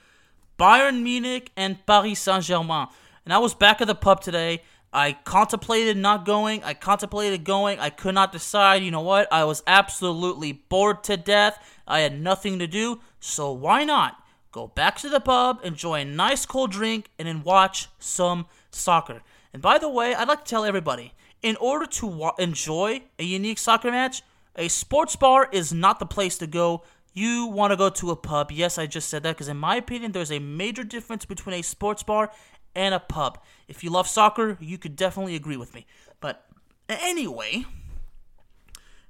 Bayern 0.59 1.01
Munich 1.01 1.49
and 1.55 1.83
Paris 1.85 2.19
Saint 2.19 2.43
Germain. 2.43 2.87
And 3.23 3.33
I 3.33 3.37
was 3.37 3.53
back 3.53 3.79
at 3.79 3.87
the 3.87 3.95
pub 3.95 4.19
today. 4.19 4.63
I 4.91 5.13
contemplated 5.23 5.95
not 5.95 6.25
going. 6.25 6.61
I 6.65 6.73
contemplated 6.73 7.45
going. 7.45 7.79
I 7.79 7.89
could 7.89 8.15
not 8.15 8.33
decide. 8.33 8.83
You 8.83 8.91
know 8.91 9.01
what? 9.01 9.31
I 9.31 9.45
was 9.45 9.63
absolutely 9.65 10.51
bored 10.51 11.05
to 11.05 11.15
death. 11.15 11.57
I 11.87 12.01
had 12.01 12.19
nothing 12.19 12.59
to 12.59 12.67
do. 12.67 12.99
So 13.21 13.53
why 13.53 13.85
not 13.85 14.21
go 14.51 14.67
back 14.67 14.97
to 14.99 15.09
the 15.09 15.21
pub, 15.21 15.61
enjoy 15.63 16.01
a 16.01 16.05
nice 16.05 16.45
cold 16.45 16.71
drink, 16.71 17.09
and 17.17 17.29
then 17.29 17.43
watch 17.43 17.87
some 17.97 18.45
soccer? 18.71 19.21
And 19.53 19.61
by 19.61 19.77
the 19.77 19.89
way, 19.89 20.15
I'd 20.15 20.27
like 20.27 20.43
to 20.43 20.49
tell 20.49 20.65
everybody 20.65 21.13
in 21.41 21.55
order 21.57 21.85
to 21.85 22.07
wa- 22.07 22.35
enjoy 22.39 23.03
a 23.19 23.23
unique 23.23 23.59
soccer 23.59 23.91
match, 23.91 24.23
a 24.55 24.67
sports 24.67 25.15
bar 25.15 25.47
is 25.51 25.71
not 25.71 25.99
the 25.99 26.05
place 26.05 26.37
to 26.39 26.47
go 26.47 26.83
you 27.13 27.45
want 27.45 27.71
to 27.71 27.77
go 27.77 27.89
to 27.89 28.11
a 28.11 28.15
pub. 28.15 28.51
Yes, 28.51 28.77
I 28.77 28.87
just 28.87 29.07
said 29.07 29.23
that 29.23 29.35
because, 29.35 29.47
in 29.47 29.57
my 29.57 29.75
opinion, 29.75 30.11
there's 30.11 30.31
a 30.31 30.39
major 30.39 30.83
difference 30.83 31.25
between 31.25 31.59
a 31.59 31.61
sports 31.61 32.01
bar 32.01 32.31
and 32.75 32.95
a 32.95 32.99
pub. 32.99 33.39
If 33.67 33.83
you 33.83 33.91
love 33.91 34.07
soccer, 34.07 34.57
you 34.59 34.77
could 34.77 34.95
definitely 34.95 35.35
agree 35.35 35.57
with 35.57 35.75
me. 35.75 35.85
But 36.19 36.45
anyway, 36.89 37.65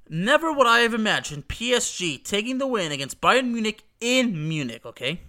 never 0.09 0.51
would 0.51 0.67
I 0.67 0.79
have 0.79 0.93
imagined 0.93 1.47
PSG 1.47 2.23
taking 2.23 2.57
the 2.57 2.67
win 2.67 2.91
against 2.91 3.21
Bayern 3.21 3.51
Munich 3.51 3.83
in 4.01 4.49
Munich, 4.49 4.85
okay? 4.85 5.21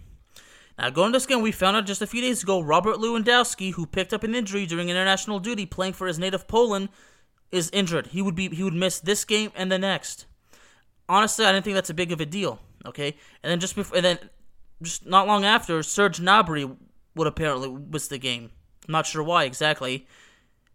Now, 0.78 0.90
going 0.90 1.12
to 1.12 1.16
this 1.16 1.26
game, 1.26 1.40
we 1.40 1.52
found 1.52 1.76
out 1.76 1.86
just 1.86 2.02
a 2.02 2.06
few 2.06 2.20
days 2.20 2.42
ago 2.42 2.60
Robert 2.60 2.96
Lewandowski, 2.96 3.74
who 3.74 3.86
picked 3.86 4.12
up 4.12 4.24
an 4.24 4.34
injury 4.34 4.66
during 4.66 4.88
international 4.88 5.38
duty 5.38 5.66
playing 5.66 5.92
for 5.92 6.06
his 6.06 6.18
native 6.18 6.48
Poland, 6.48 6.88
is 7.52 7.70
injured. 7.72 8.08
He 8.08 8.20
would 8.22 8.34
be 8.34 8.48
he 8.48 8.64
would 8.64 8.74
miss 8.74 8.98
this 8.98 9.24
game 9.24 9.52
and 9.54 9.70
the 9.70 9.78
next 9.78 10.26
honestly, 11.08 11.44
I 11.44 11.52
didn't 11.52 11.64
think 11.64 11.74
that's 11.74 11.90
a 11.90 11.94
big 11.94 12.12
of 12.12 12.20
a 12.20 12.26
deal. 12.26 12.58
Okay, 12.86 13.16
and 13.42 13.50
then 13.50 13.60
just 13.60 13.76
before, 13.76 13.96
and 13.96 14.04
then 14.04 14.18
just 14.82 15.06
not 15.06 15.26
long 15.26 15.44
after, 15.44 15.82
Serge 15.82 16.18
Gnabry 16.18 16.76
would 17.14 17.26
apparently 17.26 17.70
miss 17.70 18.08
the 18.08 18.18
game. 18.18 18.50
I'm 18.86 18.92
not 18.92 19.06
sure 19.06 19.22
why 19.22 19.44
exactly, 19.44 20.06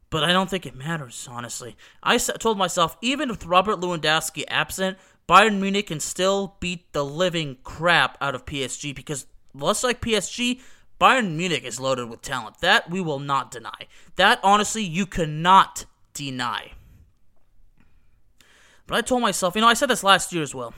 but 0.10 0.24
I 0.24 0.32
don't 0.32 0.50
think 0.50 0.66
it 0.66 0.76
matters. 0.76 1.28
Honestly, 1.30 1.76
I 2.02 2.18
told 2.18 2.58
myself 2.58 2.98
even 3.02 3.30
with 3.30 3.46
Robert 3.46 3.80
Lewandowski 3.80 4.44
absent, 4.48 4.98
Bayern 5.28 5.60
Munich 5.60 5.88
can 5.88 6.00
still 6.00 6.58
beat 6.60 6.92
the 6.94 7.06
living 7.06 7.58
crap 7.64 8.18
out 8.20 8.34
of 8.34 8.46
PSG 8.46 8.96
because 8.96 9.28
less 9.62 9.84
like 9.84 10.02
PSG. 10.02 10.62
Bayern 11.00 11.36
Munich 11.36 11.64
is 11.64 11.80
loaded 11.80 12.10
with 12.10 12.22
talent. 12.22 12.60
That 12.60 12.90
we 12.90 13.02
will 13.02 13.20
not 13.20 13.52
deny. 13.52 13.88
That 14.16 14.40
honestly, 14.44 14.84
you 14.84 15.06
cannot 15.06 15.86
deny. 16.14 16.74
But 18.86 18.98
I 18.98 19.02
told 19.02 19.22
myself, 19.22 19.56
you 19.56 19.62
know, 19.62 19.68
I 19.68 19.76
said 19.76 19.90
this 19.90 20.04
last 20.04 20.34
year 20.34 20.44
as 20.44 20.56
well. 20.56 20.74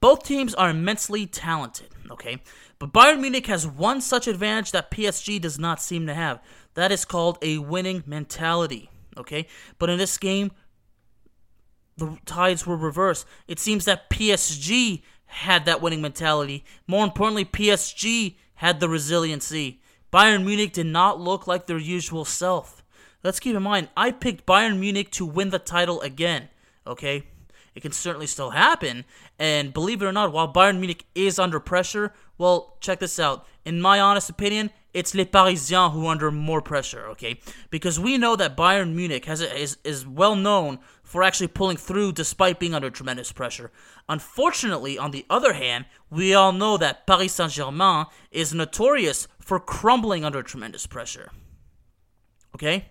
Both 0.00 0.24
teams 0.24 0.54
are 0.54 0.70
immensely 0.70 1.26
talented, 1.26 1.88
okay? 2.10 2.38
But 2.78 2.92
Bayern 2.92 3.20
Munich 3.20 3.46
has 3.46 3.66
one 3.66 4.00
such 4.00 4.26
advantage 4.26 4.72
that 4.72 4.90
PSG 4.90 5.40
does 5.40 5.58
not 5.58 5.80
seem 5.80 6.06
to 6.06 6.14
have. 6.14 6.40
That 6.74 6.90
is 6.90 7.04
called 7.04 7.38
a 7.42 7.58
winning 7.58 8.02
mentality, 8.06 8.90
okay? 9.16 9.46
But 9.78 9.90
in 9.90 9.98
this 9.98 10.18
game, 10.18 10.50
the 11.96 12.18
tides 12.26 12.66
were 12.66 12.76
reversed. 12.76 13.26
It 13.46 13.58
seems 13.58 13.84
that 13.84 14.08
PSG 14.08 15.02
had 15.32 15.64
that 15.64 15.80
winning 15.80 16.02
mentality. 16.02 16.64
More 16.86 17.04
importantly, 17.04 17.44
PSG 17.44 18.36
had 18.56 18.80
the 18.80 18.88
resiliency. 18.88 19.80
Bayern 20.12 20.44
Munich 20.44 20.72
did 20.72 20.86
not 20.86 21.20
look 21.20 21.46
like 21.46 21.66
their 21.66 21.78
usual 21.78 22.24
self. 22.24 22.84
Let's 23.24 23.40
keep 23.40 23.56
in 23.56 23.62
mind, 23.62 23.88
I 23.96 24.10
picked 24.10 24.46
Bayern 24.46 24.78
Munich 24.78 25.10
to 25.12 25.24
win 25.24 25.50
the 25.50 25.58
title 25.58 26.00
again, 26.02 26.48
okay? 26.86 27.24
It 27.74 27.80
can 27.80 27.92
certainly 27.92 28.26
still 28.26 28.50
happen. 28.50 29.04
And 29.38 29.72
believe 29.72 30.02
it 30.02 30.06
or 30.06 30.12
not, 30.12 30.32
while 30.32 30.52
Bayern 30.52 30.78
Munich 30.78 31.06
is 31.14 31.38
under 31.38 31.60
pressure, 31.60 32.12
well, 32.36 32.76
check 32.80 32.98
this 32.98 33.18
out. 33.18 33.46
In 33.64 33.80
my 33.80 34.00
honest 34.00 34.28
opinion, 34.28 34.70
it's 34.92 35.14
Les 35.14 35.24
Parisiens 35.24 35.92
who 35.92 36.06
are 36.06 36.12
under 36.12 36.30
more 36.30 36.60
pressure, 36.60 37.06
okay? 37.08 37.40
Because 37.70 37.98
we 37.98 38.18
know 38.18 38.36
that 38.36 38.56
Bayern 38.56 38.94
Munich 38.94 39.24
has 39.24 39.40
is, 39.40 39.78
is 39.84 40.06
well 40.06 40.36
known 40.36 40.78
for 41.12 41.22
actually 41.22 41.46
pulling 41.46 41.76
through 41.76 42.10
despite 42.10 42.58
being 42.58 42.72
under 42.72 42.88
tremendous 42.88 43.30
pressure. 43.32 43.70
Unfortunately, 44.08 44.96
on 44.96 45.10
the 45.10 45.26
other 45.28 45.52
hand, 45.52 45.84
we 46.08 46.32
all 46.32 46.52
know 46.52 46.78
that 46.78 47.06
Paris 47.06 47.34
Saint 47.34 47.52
Germain 47.52 48.06
is 48.30 48.54
notorious 48.54 49.28
for 49.38 49.60
crumbling 49.60 50.24
under 50.24 50.42
tremendous 50.42 50.86
pressure. 50.86 51.30
Okay? 52.54 52.86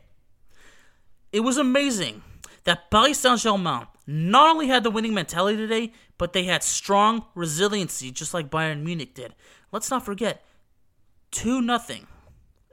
It 1.32 1.40
was 1.40 1.58
amazing 1.58 2.22
that 2.66 2.92
Paris 2.92 3.18
Saint 3.18 3.40
Germain 3.40 3.88
not 4.06 4.51
only 4.51 4.68
had 4.68 4.84
the 4.84 4.92
winning 4.92 5.16
mentality 5.16 5.58
today, 5.58 5.92
but 6.20 6.32
they 6.32 6.44
had 6.44 6.62
strong 6.62 7.25
resiliency, 7.34 8.12
just 8.12 8.36
like 8.36 8.51
Bayern 8.51 8.84
Munich 8.84 9.16
did. 9.16 9.34
Let's 9.72 9.90
not 9.90 10.06
forget, 10.06 10.46
2 11.32 11.60
nothing 11.60 12.06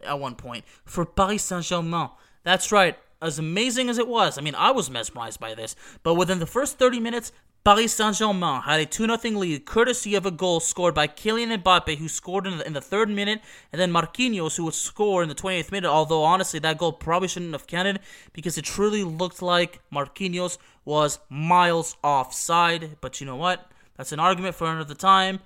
at 0.04 0.20
one 0.20 0.34
point 0.34 0.66
for 0.84 1.06
Paris 1.06 1.42
Saint 1.42 1.64
Germain. 1.64 2.10
That's 2.44 2.70
right, 2.70 2.98
as 3.20 3.38
amazing 3.38 3.88
as 3.88 3.98
it 3.98 4.08
was, 4.08 4.38
I 4.38 4.42
mean, 4.42 4.54
I 4.54 4.70
was 4.70 4.90
mesmerized 4.90 5.40
by 5.40 5.54
this, 5.54 5.74
but 6.02 6.14
within 6.14 6.38
the 6.38 6.46
first 6.46 6.78
30 6.78 7.00
minutes, 7.00 7.32
Paris 7.64 7.92
Saint 7.92 8.16
Germain 8.16 8.62
had 8.62 8.80
a 8.80 8.86
2 8.86 9.06
0 9.18 9.38
lead, 9.38 9.66
courtesy 9.66 10.14
of 10.14 10.24
a 10.24 10.30
goal 10.30 10.60
scored 10.60 10.94
by 10.94 11.06
Kylian 11.06 11.62
Mbappe, 11.62 11.98
who 11.98 12.08
scored 12.08 12.46
in 12.46 12.58
the, 12.58 12.66
in 12.66 12.72
the 12.72 12.80
third 12.80 13.10
minute, 13.10 13.40
and 13.72 13.80
then 13.80 13.92
Marquinhos, 13.92 14.56
who 14.56 14.64
would 14.64 14.74
score 14.74 15.22
in 15.22 15.28
the 15.28 15.34
28th 15.34 15.70
minute. 15.72 15.90
Although, 15.90 16.22
honestly, 16.22 16.60
that 16.60 16.78
goal 16.78 16.92
probably 16.92 17.28
shouldn't 17.28 17.52
have 17.52 17.66
counted 17.66 18.00
because 18.32 18.56
it 18.56 18.64
truly 18.64 19.04
looked 19.04 19.42
like 19.42 19.82
Marquinhos 19.92 20.56
was 20.86 21.18
miles 21.28 21.96
offside. 22.02 22.96
But 23.02 23.20
you 23.20 23.26
know 23.26 23.36
what? 23.36 23.70
That's 23.98 24.12
an 24.12 24.20
argument 24.20 24.54
for 24.54 24.66
another 24.66 24.94
time. 24.94 25.40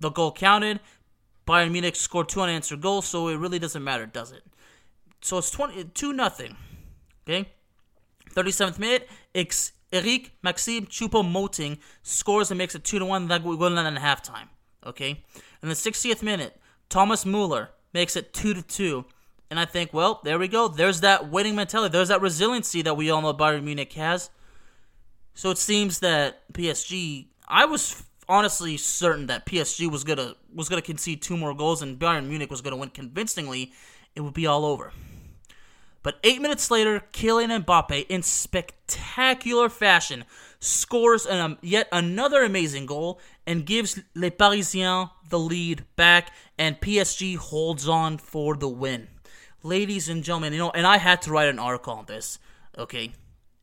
The 0.00 0.10
goal 0.10 0.32
counted. 0.32 0.80
Bayern 1.46 1.72
Munich 1.72 1.96
scored 1.96 2.28
two 2.28 2.40
unanswered 2.40 2.80
goals, 2.80 3.06
so 3.06 3.28
it 3.28 3.36
really 3.36 3.58
doesn't 3.58 3.84
matter, 3.84 4.06
does 4.06 4.32
it? 4.32 4.42
So 5.20 5.38
it's 5.38 5.50
20, 5.50 5.84
2 5.84 6.16
0. 6.16 6.56
Okay? 7.28 7.48
37th 8.34 8.78
minute, 8.78 9.08
X. 9.34 9.72
Eric 9.92 10.32
Maxim 10.42 10.86
Choupo-Moting 10.86 11.78
scores 12.02 12.50
and 12.50 12.58
makes 12.58 12.74
it 12.74 12.84
2 12.84 12.98
to 12.98 13.04
1, 13.04 13.28
that 13.28 13.42
going 13.42 13.78
in 13.78 13.94
halftime. 13.96 14.48
Okay? 14.84 15.24
In 15.62 15.68
the 15.68 15.74
60th 15.74 16.22
minute, 16.22 16.60
Thomas 16.88 17.24
Muller 17.24 17.70
makes 17.94 18.16
it 18.16 18.32
2 18.34 18.54
to 18.54 18.62
2. 18.62 19.04
And 19.50 19.58
I 19.58 19.64
think, 19.64 19.94
well, 19.94 20.20
there 20.24 20.38
we 20.38 20.46
go. 20.46 20.68
There's 20.68 21.00
that 21.00 21.30
winning 21.30 21.56
mentality. 21.56 21.92
There's 21.92 22.08
that 22.08 22.20
resiliency 22.20 22.82
that 22.82 22.96
we 22.96 23.10
all 23.10 23.22
know 23.22 23.32
Bayern 23.32 23.64
Munich 23.64 23.92
has. 23.94 24.28
So 25.34 25.50
it 25.50 25.58
seems 25.58 26.00
that 26.00 26.52
PSG. 26.52 27.28
I 27.46 27.64
was 27.64 28.04
honestly 28.28 28.76
certain 28.76 29.26
that 29.28 29.46
PSG 29.46 29.90
was 29.90 30.04
gonna 30.04 30.34
was 30.54 30.68
gonna 30.68 30.82
concede 30.82 31.22
two 31.22 31.36
more 31.36 31.54
goals 31.54 31.80
and 31.80 31.98
Bayern 31.98 32.26
Munich 32.26 32.50
was 32.50 32.60
gonna 32.60 32.76
win 32.76 32.90
convincingly. 32.90 33.72
It 34.14 34.20
would 34.20 34.34
be 34.34 34.46
all 34.46 34.66
over. 34.66 34.92
But 36.02 36.18
eight 36.22 36.40
minutes 36.40 36.70
later, 36.70 37.02
Kylian 37.12 37.64
Mbappe, 37.64 38.06
in 38.08 38.22
spectacular 38.22 39.68
fashion, 39.68 40.24
scores 40.60 41.26
an, 41.26 41.38
um, 41.38 41.58
yet 41.60 41.88
another 41.92 42.42
amazing 42.42 42.86
goal 42.86 43.20
and 43.46 43.66
gives 43.66 44.00
Les 44.14 44.30
Parisiens 44.30 45.10
the 45.28 45.38
lead 45.38 45.84
back, 45.96 46.32
and 46.58 46.80
PSG 46.80 47.36
holds 47.36 47.88
on 47.88 48.18
for 48.18 48.56
the 48.56 48.68
win. 48.68 49.08
Ladies 49.62 50.08
and 50.08 50.24
gentlemen, 50.24 50.52
you 50.52 50.58
know, 50.58 50.70
and 50.70 50.86
I 50.86 50.98
had 50.98 51.20
to 51.22 51.30
write 51.30 51.48
an 51.48 51.58
article 51.58 51.92
on 51.92 52.06
this, 52.06 52.38
okay? 52.76 53.12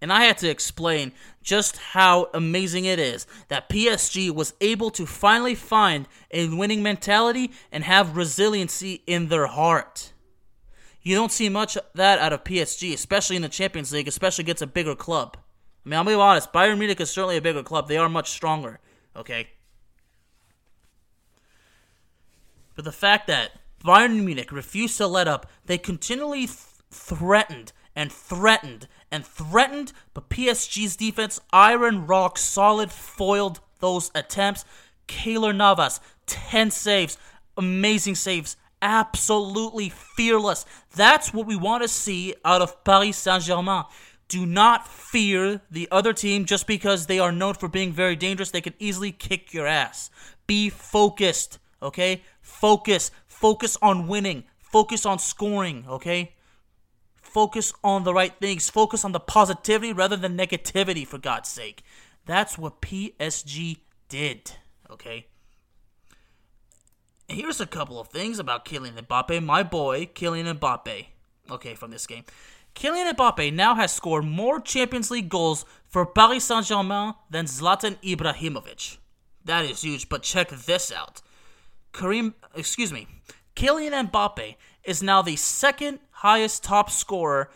And 0.02 0.12
I 0.12 0.26
had 0.26 0.38
to 0.40 0.50
explain 0.50 1.14
just 1.42 1.78
how 1.78 2.30
amazing 2.34 2.86
it 2.86 3.00
is 3.00 3.26
that 3.48 3.70
PSG 3.70 4.30
was 4.30 4.54
able 4.62 4.92
to 4.92 5.06
finally 5.06 5.56
find 5.56 6.08
a 6.32 6.50
winning 6.50 6.84
mentality 6.84 7.52
and 7.72 7.84
have 7.84 8.18
resiliency 8.18 9.02
in 9.08 9.30
their 9.30 9.48
heart. 9.48 10.12
You 11.06 11.14
don't 11.14 11.32
see 11.32 11.50
much 11.50 11.78
of 11.78 11.84
that 11.94 12.18
out 12.18 12.34
of 12.34 12.44
PSG, 12.44 12.92
especially 12.92 13.36
in 13.36 13.44
the 13.44 13.48
Champions 13.48 13.94
League, 13.94 14.08
especially 14.08 14.42
against 14.42 14.64
a 14.64 14.68
bigger 14.68 14.96
club. 14.96 15.38
I 15.86 15.90
mean, 15.90 16.00
I'll 16.00 16.04
be 16.04 16.16
honest, 16.16 16.52
Bayern 16.52 16.80
Munich 16.80 17.00
is 17.00 17.12
certainly 17.12 17.38
a 17.38 17.42
bigger 17.44 17.62
club. 17.62 17.88
They 17.88 17.98
are 17.98 18.10
much 18.10 18.32
stronger, 18.32 18.80
okay? 19.16 19.50
But 22.76 22.86
the 22.86 22.92
fact 22.92 23.28
that 23.28 23.52
Bayern 23.84 24.24
Munich 24.24 24.52
refused 24.52 24.98
to 24.98 25.06
let 25.06 25.28
up, 25.28 25.46
they 25.68 25.78
continually 25.78 26.48
th- 26.48 26.58
threatened 26.90 27.72
and 27.96 28.12
threatened 28.12 28.88
and 29.12 29.24
threatened, 29.24 29.94
but 30.16 30.30
PSG's 30.30 30.96
defense, 30.96 31.40
iron 31.54 32.08
rock 32.08 32.40
solid, 32.40 32.92
foiled 32.92 33.60
those 33.78 34.10
attempts. 34.16 34.66
Keylor 35.08 35.56
Navas, 35.56 36.00
10 36.26 36.72
saves, 36.72 37.20
amazing 37.56 38.16
saves, 38.16 38.58
absolutely 38.86 39.90
fearless. 39.90 40.66
That's 40.96 41.34
what 41.34 41.48
we 41.48 41.56
want 41.56 41.82
to 41.84 41.90
see 41.90 42.36
out 42.46 42.62
of 42.62 42.84
Paris 42.84 43.18
Saint 43.18 43.44
Germain. 43.44 43.84
Do 44.28 44.46
not 44.46 44.88
fear 44.88 45.62
the 45.70 45.88
other 45.92 46.14
team 46.14 46.46
just 46.46 46.68
because 46.68 47.08
they 47.08 47.20
are 47.20 47.32
known 47.32 47.56
for 47.56 47.68
being 47.68 47.92
very 47.92 48.16
dangerous. 48.16 48.52
They 48.52 48.62
can 48.62 48.76
easily 48.80 49.12
kick 49.12 49.54
your 49.54 49.68
ass. 49.68 50.10
Be 50.48 50.70
focused, 50.70 51.60
okay? 51.82 52.22
Focus. 52.42 53.12
Focus 53.28 53.78
on 53.82 54.08
winning. 54.08 54.44
Focus 54.60 55.06
on 55.06 55.20
scoring, 55.20 55.86
okay? 55.90 56.34
Focus 57.22 57.74
on 57.84 58.04
the 58.04 58.14
right 58.14 58.34
things. 58.40 58.70
Focus 58.70 59.04
on 59.04 59.12
the 59.12 59.20
positivity 59.20 59.94
rather 59.94 60.16
than 60.16 60.38
negativity, 60.38 61.06
for 61.06 61.18
God's 61.18 61.50
sake. 61.50 61.84
That's 62.26 62.58
what 62.58 62.82
PSG 62.82 63.78
did, 64.10 64.52
okay? 64.90 65.28
Here's 67.28 67.60
a 67.60 67.66
couple 67.66 68.00
of 68.00 68.10
things 68.10 68.38
about 68.38 68.66
Kylian 68.66 69.02
Mbappe, 69.02 69.44
my 69.44 69.64
boy, 69.64 70.06
Kylian 70.14 70.60
Mbappe. 70.60 71.08
Okay, 71.50 71.74
from 71.74 71.90
this 71.90 72.06
game. 72.06 72.24
Kylian 72.76 73.12
Mbappe 73.14 73.52
now 73.52 73.74
has 73.76 73.92
scored 73.92 74.26
more 74.26 74.60
Champions 74.60 75.10
League 75.10 75.30
goals 75.30 75.66
for 75.88 76.06
Paris 76.06 76.44
Saint 76.44 76.66
Germain 76.68 77.14
than 77.30 77.46
Zlatan 77.46 77.98
Ibrahimovic. 78.04 78.98
That 79.44 79.66
is 79.66 79.82
huge, 79.82 80.08
but 80.08 80.22
check 80.22 80.50
this 80.50 80.92
out. 80.92 81.22
Karim, 81.94 82.36
excuse 82.54 82.94
me, 82.94 83.08
Kylian 83.56 84.10
Mbappe 84.10 84.56
is 84.84 85.02
now 85.02 85.22
the 85.22 85.36
second 85.36 86.00
highest 86.12 86.64
top 86.64 86.92
scorer, 86.92 87.50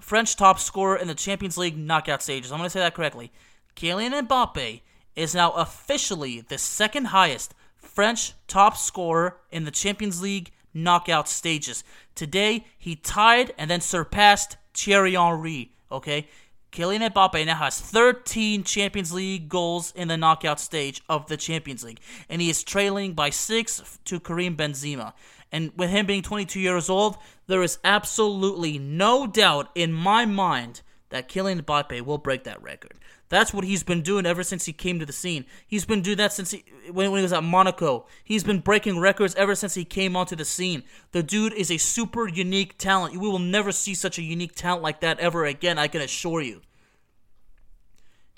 French 0.00 0.34
top 0.34 0.58
scorer 0.58 0.96
in 0.96 1.06
the 1.06 1.14
Champions 1.14 1.58
League 1.58 1.76
knockout 1.76 2.22
stages. 2.22 2.50
I'm 2.50 2.58
going 2.58 2.66
to 2.66 2.70
say 2.70 2.80
that 2.80 2.94
correctly. 2.94 3.30
Kylian 3.76 4.26
Mbappe 4.26 4.80
is 5.14 5.34
now 5.34 5.52
officially 5.52 6.40
the 6.40 6.58
second 6.58 7.06
highest 7.06 7.54
French 8.00 8.32
top 8.48 8.78
scorer 8.78 9.36
in 9.50 9.64
the 9.64 9.70
Champions 9.70 10.22
League 10.22 10.52
knockout 10.72 11.28
stages. 11.28 11.84
Today, 12.14 12.64
he 12.78 12.96
tied 12.96 13.52
and 13.58 13.70
then 13.70 13.82
surpassed 13.82 14.56
Thierry 14.72 15.12
Henry. 15.12 15.72
Okay, 15.92 16.26
Kylian 16.72 17.06
Mbappe 17.10 17.44
now 17.44 17.56
has 17.56 17.78
13 17.78 18.64
Champions 18.64 19.12
League 19.12 19.50
goals 19.50 19.92
in 19.94 20.08
the 20.08 20.16
knockout 20.16 20.58
stage 20.58 21.02
of 21.10 21.26
the 21.26 21.36
Champions 21.36 21.84
League, 21.84 22.00
and 22.30 22.40
he 22.40 22.48
is 22.48 22.64
trailing 22.64 23.12
by 23.12 23.28
six 23.28 23.98
to 24.06 24.18
Karim 24.18 24.56
Benzema. 24.56 25.12
And 25.52 25.70
with 25.76 25.90
him 25.90 26.06
being 26.06 26.22
22 26.22 26.58
years 26.58 26.88
old, 26.88 27.18
there 27.48 27.62
is 27.62 27.78
absolutely 27.84 28.78
no 28.78 29.26
doubt 29.26 29.68
in 29.74 29.92
my 29.92 30.24
mind 30.24 30.80
that 31.10 31.28
Kylian 31.28 31.60
Mbappe 31.60 32.00
will 32.00 32.16
break 32.16 32.44
that 32.44 32.62
record. 32.62 32.94
That's 33.30 33.54
what 33.54 33.64
he's 33.64 33.84
been 33.84 34.02
doing 34.02 34.26
ever 34.26 34.42
since 34.42 34.66
he 34.66 34.72
came 34.72 34.98
to 34.98 35.06
the 35.06 35.12
scene. 35.12 35.46
He's 35.66 35.84
been 35.86 36.02
doing 36.02 36.18
that 36.18 36.32
since 36.32 36.50
he 36.50 36.64
when, 36.90 37.10
when 37.10 37.20
he 37.20 37.22
was 37.22 37.32
at 37.32 37.44
Monaco. 37.44 38.06
He's 38.24 38.44
been 38.44 38.58
breaking 38.58 38.98
records 38.98 39.34
ever 39.36 39.54
since 39.54 39.74
he 39.74 39.84
came 39.84 40.16
onto 40.16 40.36
the 40.36 40.44
scene. 40.44 40.82
The 41.12 41.22
dude 41.22 41.54
is 41.54 41.70
a 41.70 41.78
super 41.78 42.28
unique 42.28 42.76
talent. 42.76 43.16
We 43.16 43.28
will 43.28 43.38
never 43.38 43.72
see 43.72 43.94
such 43.94 44.18
a 44.18 44.22
unique 44.22 44.54
talent 44.54 44.82
like 44.82 45.00
that 45.00 45.20
ever 45.20 45.44
again, 45.44 45.78
I 45.78 45.86
can 45.86 46.02
assure 46.02 46.42
you. 46.42 46.60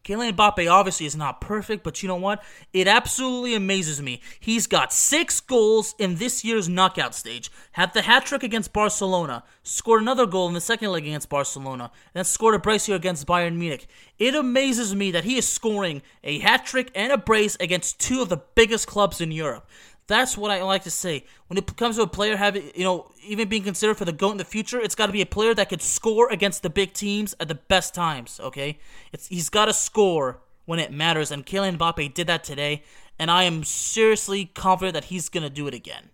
Kylian 0.04 0.32
Mbappe 0.32 0.70
obviously 0.70 1.06
is 1.06 1.14
not 1.14 1.40
perfect, 1.40 1.84
but 1.84 2.02
you 2.02 2.08
know 2.08 2.16
what? 2.16 2.42
It 2.72 2.88
absolutely 2.88 3.54
amazes 3.54 4.02
me. 4.02 4.20
He's 4.40 4.66
got 4.66 4.92
six 4.92 5.40
goals 5.40 5.94
in 5.96 6.16
this 6.16 6.44
year's 6.44 6.68
knockout 6.68 7.14
stage. 7.14 7.52
Had 7.72 7.94
the 7.94 8.02
hat 8.02 8.26
trick 8.26 8.42
against 8.42 8.72
Barcelona, 8.72 9.44
scored 9.62 10.02
another 10.02 10.26
goal 10.26 10.48
in 10.48 10.54
the 10.54 10.60
second 10.60 10.90
leg 10.90 11.06
against 11.06 11.28
Barcelona, 11.28 11.84
and 11.84 11.90
then 12.14 12.24
scored 12.24 12.56
a 12.56 12.58
brace 12.58 12.86
here 12.86 12.96
against 12.96 13.28
Bayern 13.28 13.56
Munich. 13.56 13.86
It 14.18 14.34
amazes 14.34 14.92
me 14.94 15.12
that 15.12 15.24
he 15.24 15.36
is 15.36 15.48
scoring 15.48 16.02
a 16.24 16.40
hat 16.40 16.66
trick 16.66 16.90
and 16.96 17.12
a 17.12 17.18
brace 17.18 17.56
against 17.60 18.00
two 18.00 18.22
of 18.22 18.28
the 18.28 18.42
biggest 18.56 18.88
clubs 18.88 19.20
in 19.20 19.30
Europe. 19.30 19.68
That's 20.06 20.36
what 20.36 20.50
I 20.50 20.62
like 20.62 20.82
to 20.84 20.90
say. 20.90 21.24
When 21.46 21.56
it 21.56 21.76
comes 21.76 21.96
to 21.96 22.02
a 22.02 22.06
player 22.06 22.36
having, 22.36 22.70
you 22.74 22.84
know, 22.84 23.10
even 23.24 23.48
being 23.48 23.62
considered 23.62 23.96
for 23.96 24.04
the 24.04 24.12
GOAT 24.12 24.32
in 24.32 24.36
the 24.36 24.44
future, 24.44 24.80
it's 24.80 24.94
got 24.94 25.06
to 25.06 25.12
be 25.12 25.22
a 25.22 25.26
player 25.26 25.54
that 25.54 25.68
could 25.68 25.82
score 25.82 26.28
against 26.30 26.62
the 26.62 26.70
big 26.70 26.92
teams 26.92 27.34
at 27.38 27.48
the 27.48 27.54
best 27.54 27.94
times, 27.94 28.40
okay? 28.42 28.78
It's 29.12 29.28
He's 29.28 29.48
got 29.48 29.66
to 29.66 29.72
score 29.72 30.40
when 30.64 30.78
it 30.78 30.92
matters, 30.92 31.30
and 31.30 31.46
Kylian 31.46 31.78
Mbappe 31.78 32.14
did 32.14 32.26
that 32.26 32.44
today, 32.44 32.82
and 33.18 33.30
I 33.30 33.44
am 33.44 33.64
seriously 33.64 34.46
confident 34.46 34.94
that 34.94 35.04
he's 35.04 35.28
going 35.28 35.44
to 35.44 35.50
do 35.50 35.66
it 35.66 35.74
again. 35.74 36.10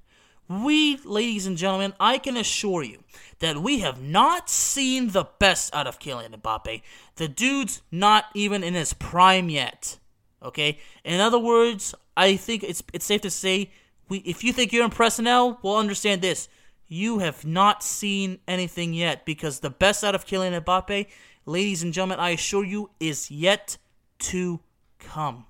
We, 0.48 0.96
ladies 1.05 1.46
and 1.46 1.59
gentlemen, 1.59 1.92
I 2.01 2.16
can 2.16 2.37
assure 2.37 2.83
you 2.83 3.05
that 3.40 3.59
we 3.59 3.81
have 3.81 4.01
not 4.01 4.48
seen 4.48 5.09
the 5.11 5.29
best 5.38 5.74
out 5.74 5.87
of 5.87 5.98
Kylian 5.98 6.35
Mbappe. 6.40 6.83
The 7.16 7.29
dude's 7.29 7.83
not 7.92 8.27
even 8.35 8.64
in 8.64 8.72
his 8.74 8.94
prime 8.94 9.51
yet. 9.51 9.98
Okay? 10.42 10.79
In 11.05 11.20
other 11.20 11.38
words, 11.38 11.94
I 12.16 12.37
think 12.37 12.62
it's 12.62 12.83
it's 12.92 13.05
safe 13.07 13.20
to 13.22 13.31
say 13.31 13.70
we 14.09 14.18
if 14.18 14.42
you 14.44 14.53
think 14.53 14.72
you're 14.72 14.85
impressed 14.85 15.20
now, 15.20 15.59
well 15.62 15.77
understand 15.77 16.22
this. 16.22 16.48
You 16.87 17.18
have 17.18 17.44
not 17.44 17.83
seen 17.83 18.38
anything 18.48 18.94
yet 18.94 19.27
because 19.27 19.61
the 19.61 19.70
best 19.70 20.03
out 20.03 20.14
of 20.14 20.24
Kylian 20.24 20.59
Mbappe, 20.62 21.07
ladies 21.44 21.83
and 21.83 21.92
gentlemen, 21.92 22.18
I 22.18 22.31
assure 22.31 22.64
you, 22.64 22.90
is 22.98 23.31
yet 23.31 23.77
to 24.20 24.61
come. 24.98 25.44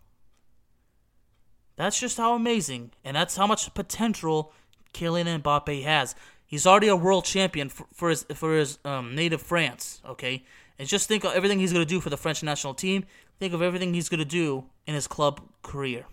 That's 1.76 2.00
just 2.00 2.16
how 2.16 2.34
amazing 2.34 2.90
and 3.04 3.16
that's 3.16 3.36
how 3.36 3.46
much 3.46 3.72
potential 3.72 4.52
Kylian 4.92 5.42
Mbappe 5.42 5.84
has. 5.84 6.16
He's 6.44 6.66
already 6.66 6.88
a 6.88 6.96
world 6.96 7.24
champion 7.24 7.68
for, 7.68 7.86
for 7.92 8.10
his 8.10 8.24
for 8.34 8.56
his 8.56 8.78
um, 8.84 9.14
native 9.14 9.40
France. 9.40 10.02
Okay, 10.08 10.44
and 10.78 10.88
just 10.88 11.06
think 11.06 11.24
of 11.24 11.32
everything 11.32 11.60
he's 11.60 11.72
gonna 11.72 11.84
do 11.84 12.00
for 12.00 12.10
the 12.10 12.16
French 12.16 12.42
national 12.42 12.74
team. 12.74 13.04
Think 13.38 13.54
of 13.54 13.62
everything 13.62 13.94
he's 13.94 14.08
gonna 14.08 14.24
do 14.24 14.64
in 14.86 14.94
his 14.94 15.06
club 15.06 15.40
career. 15.62 16.06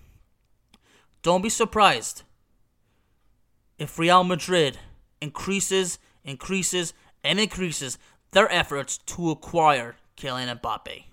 Don't 1.21 1.41
be 1.41 1.49
surprised 1.49 2.23
if 3.79 3.97
Real 3.97 4.23
Madrid 4.23 4.77
increases, 5.21 5.97
increases, 6.23 6.93
and 7.23 7.39
increases 7.39 7.97
their 8.31 8.51
efforts 8.51 8.97
to 8.99 9.31
acquire 9.31 9.95
Kylian 10.17 10.59
Mbappe. 10.59 11.05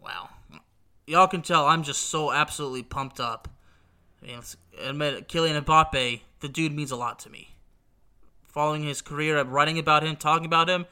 Wow. 0.00 0.30
Y'all 1.06 1.26
can 1.26 1.42
tell 1.42 1.66
I'm 1.66 1.82
just 1.82 2.02
so 2.02 2.32
absolutely 2.32 2.82
pumped 2.82 3.20
up. 3.20 3.48
I 4.22 4.26
mean, 4.26 4.40
admit 4.80 5.14
it, 5.14 5.28
Kylian 5.28 5.62
Mbappe, 5.62 6.20
the 6.40 6.48
dude 6.48 6.74
means 6.74 6.90
a 6.90 6.96
lot 6.96 7.18
to 7.20 7.30
me. 7.30 7.50
Following 8.44 8.84
his 8.84 9.02
career, 9.02 9.42
writing 9.42 9.78
about 9.78 10.02
him, 10.02 10.16
talking 10.16 10.46
about 10.46 10.70
him, 10.70 10.86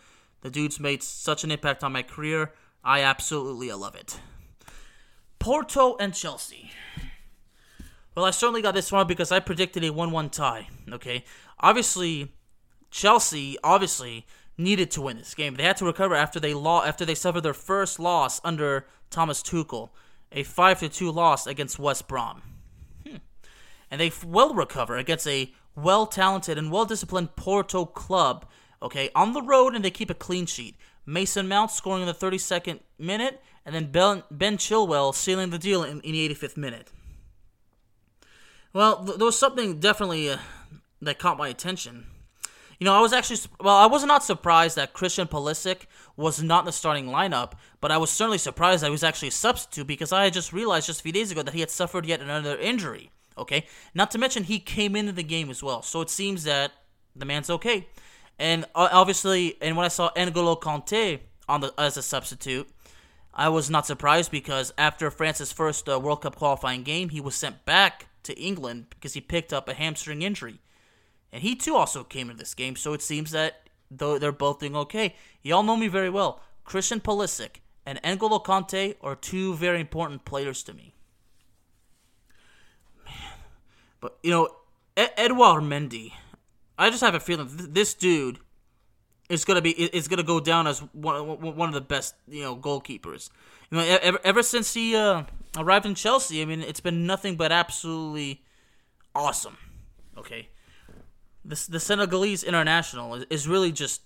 the 0.45 0.51
dude's 0.51 0.79
made 0.79 1.03
such 1.03 1.43
an 1.43 1.51
impact 1.51 1.83
on 1.83 1.93
my 1.93 2.03
career. 2.03 2.53
I 2.85 3.01
absolutely 3.01 3.73
love 3.73 3.95
it. 3.95 4.21
Porto 5.39 5.97
and 5.99 6.13
Chelsea. 6.13 6.71
Well, 8.15 8.27
I 8.27 8.31
certainly 8.31 8.61
got 8.61 8.75
this 8.75 8.93
wrong 8.93 9.07
because 9.07 9.33
I 9.33 9.41
predicted 9.41 9.83
a 9.85 9.91
1 9.91 10.11
1 10.11 10.29
tie. 10.29 10.69
Okay. 10.93 11.25
Obviously, 11.61 12.35
Chelsea 12.91 13.57
obviously 13.65 14.27
needed 14.59 14.91
to 14.91 15.01
win 15.01 15.17
this 15.17 15.35
game. 15.35 15.55
They 15.55 15.63
had 15.63 15.79
to 15.79 15.87
recover 15.87 16.15
after 16.15 16.39
they 16.39 16.53
law 16.53 16.85
after 16.85 17.07
they 17.07 17.15
suffered 17.15 17.41
their 17.41 17.55
first 17.55 17.99
loss 17.99 18.39
under 18.45 18.87
Thomas 19.09 19.43
Tuchel, 19.43 19.89
a 20.31 20.43
5 20.43 20.93
2 20.93 21.11
loss 21.11 21.47
against 21.47 21.79
West 21.79 22.07
Brom. 22.07 22.43
Hmm. 23.07 23.17
And 23.91 23.99
they 23.99 24.13
will 24.23 24.53
recover 24.53 24.99
against 24.99 25.27
a 25.27 25.55
well 25.75 26.07
talented 26.07 26.59
and 26.59 26.71
well 26.71 26.85
disciplined 26.85 27.35
Porto 27.35 27.87
club, 27.87 28.45
okay, 28.85 29.11
on 29.15 29.33
the 29.33 29.43
road, 29.43 29.75
and 29.75 29.85
they 29.85 29.91
keep 29.91 30.11
a 30.11 30.15
clean 30.15 30.47
sheet. 30.47 30.77
Mason 31.07 31.49
Mount 31.49 31.71
scoring 31.71 32.03
in 32.03 32.07
the 32.07 32.15
32nd 32.15 32.81
minute, 32.99 33.43
and 33.67 33.75
then 33.75 33.91
Ben, 33.91 34.23
ben 34.31 34.57
Chilwell 34.57 35.15
sealing 35.15 35.51
the 35.51 35.59
deal 35.59 35.83
in, 35.83 36.01
in 36.03 36.13
the 36.13 36.29
85th 36.29 36.57
minute. 36.57 36.93
Well, 38.73 39.05
th- 39.05 39.19
there 39.19 39.27
was 39.27 39.39
something 39.39 39.81
definitely 39.81 40.31
uh, 40.31 40.39
that 41.01 41.19
caught 41.19 41.39
my 41.39 41.49
attention. 41.49 42.07
You 42.79 42.85
know, 42.87 42.95
I 42.95 43.01
was 43.01 43.13
actually 43.13 43.39
well, 43.61 43.77
I 43.77 43.87
was 43.87 44.05
not 44.05 44.25
surprised 44.25 44.77
that 44.77 44.93
Christian 44.93 45.29
Pulisic 45.29 45.87
was 46.17 46.43
not 46.43 46.61
in 46.61 46.67
the 46.67 46.73
starting 46.73 47.07
lineup, 47.07 47.53
but 47.81 47.93
I 47.93 47.99
was 47.99 48.11
certainly 48.11 48.39
surprised 48.39 48.83
that 48.83 48.89
he 48.89 48.93
was 48.93 49.05
actually 49.05 49.29
a 49.29 49.33
substitute 49.33 49.87
because 49.87 50.13
I 50.13 50.25
had 50.25 50.33
just 50.33 50.53
realized 50.53 50.89
just 50.89 51.01
a 51.01 51.03
few 51.05 51.13
days 51.13 51.31
ago 51.31 51.43
that 51.43 51.55
he 51.55 51.61
had 51.61 51.71
suffered 51.71 52.05
yet 52.05 52.21
another 52.21 52.59
injury. 52.59 53.11
Okay, 53.39 53.67
not 53.95 54.11
to 54.11 54.19
mention 54.19 54.45
he 54.45 54.59
came 54.59 54.97
into 54.97 55.13
the 55.13 55.23
game 55.23 55.51
as 55.51 55.63
well, 55.63 55.83
so 55.83 56.01
it 56.01 56.11
seems 56.11 56.45
that 56.45 56.73
the 57.17 57.25
man's 57.25 57.49
okay. 57.49 57.87
And 58.39 58.65
uh, 58.75 58.89
obviously, 58.91 59.57
and 59.61 59.77
when 59.77 59.85
I 59.85 59.89
saw 59.89 60.11
N'Golo 60.17 60.61
Kante 60.61 61.21
on 61.49 61.61
the 61.61 61.73
as 61.79 61.97
a 61.97 62.03
substitute, 62.03 62.69
I 63.33 63.49
was 63.49 63.71
not 63.71 63.87
surprised 63.87 64.31
because 64.31 64.73
after 64.79 65.11
France's 65.11 65.53
first 65.53 65.89
uh, 65.89 65.99
World 65.99 66.23
Cup 66.23 66.37
qualifying 66.37 66.83
game, 66.83 67.11
he 67.11 67.21
was 67.21 67.35
sent 67.35 67.65
back 67.65 68.07
to 68.25 68.39
England 68.39 68.87
because 68.91 69.15
he 69.15 69.21
picked 69.21 69.53
up 69.53 69.69
a 69.69 69.75
hamstring 69.75 70.23
injury. 70.23 70.61
And 71.33 71.43
he 71.43 71.57
too 71.57 71.75
also 71.75 72.05
came 72.05 72.31
into 72.31 72.39
this 72.39 72.55
game, 72.55 72.77
so 72.77 72.93
it 72.93 73.03
seems 73.03 73.33
that 73.33 73.69
though 73.91 74.19
they're 74.19 74.33
both 74.33 74.61
doing 74.61 74.77
okay. 74.77 75.15
Y'all 75.43 75.63
know 75.63 75.77
me 75.77 75.89
very 75.89 76.11
well. 76.11 76.41
Christian 76.65 77.01
Pulisic 77.01 77.57
and 77.85 78.01
N'Golo 78.03 78.43
Kante 78.43 78.97
are 79.03 79.15
two 79.15 79.55
very 79.55 79.81
important 79.81 80.25
players 80.25 80.63
to 80.65 80.75
me. 80.75 80.95
Man. 83.05 83.15
But, 84.01 84.19
you 84.23 84.31
know, 84.31 84.49
Ed- 84.97 85.13
Edouard 85.17 85.65
Mendy, 85.65 86.13
I 86.79 86.91
just 86.91 87.03
have 87.03 87.15
a 87.15 87.21
feeling 87.21 87.49
th- 87.49 87.71
this 87.71 87.95
dude 87.95 88.39
is 89.29 89.45
gonna 89.45 89.63
be 89.63 89.71
is 89.71 90.09
gonna 90.09 90.23
go 90.23 90.41
down 90.41 90.67
as 90.67 90.81
one 90.93 91.41
one 91.41 91.69
of 91.69 91.75
the 91.75 91.81
best 91.81 92.15
you 92.29 92.43
know 92.43 92.57
goalkeepers. 92.57 93.31
You 93.71 93.79
know, 93.79 93.85
ever, 93.85 94.19
ever 94.25 94.43
since 94.43 94.75
he 94.75 94.95
uh, 94.95 95.25
arrived 95.57 95.87
in 95.87 95.95
Chelsea, 95.95 96.43
I 96.43 96.45
mean, 96.45 96.61
it's 96.61 96.81
been 96.81 97.07
nothing 97.07 97.37
but 97.37 97.51
absolutely 97.51 98.43
awesome. 99.15 99.57
Okay, 100.19 100.49
the 101.45 101.67
the 101.69 101.81
Senegalese 101.81 102.43
international 102.43 103.15
is, 103.15 103.27
is 103.31 103.49
really 103.49 103.73
just 103.73 104.03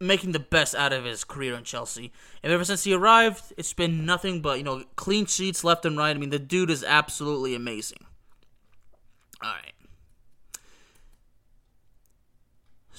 making 0.00 0.32
the 0.32 0.40
best 0.40 0.74
out 0.74 0.92
of 0.92 1.04
his 1.04 1.24
career 1.24 1.54
in 1.54 1.62
Chelsea. 1.64 2.12
And 2.42 2.52
ever 2.52 2.64
since 2.64 2.84
he 2.84 2.94
arrived, 2.94 3.52
it's 3.58 3.74
been 3.74 4.06
nothing 4.06 4.40
but 4.40 4.58
you 4.58 4.64
know 4.64 4.84
clean 4.96 5.26
sheets 5.26 5.64
left 5.64 5.84
and 5.84 5.98
right. 5.98 6.14
I 6.14 6.18
mean, 6.18 6.30
the 6.30 6.38
dude 6.38 6.70
is 6.70 6.84
absolutely 6.84 7.54
amazing. 7.54 8.06
All 9.42 9.50
right. 9.50 9.72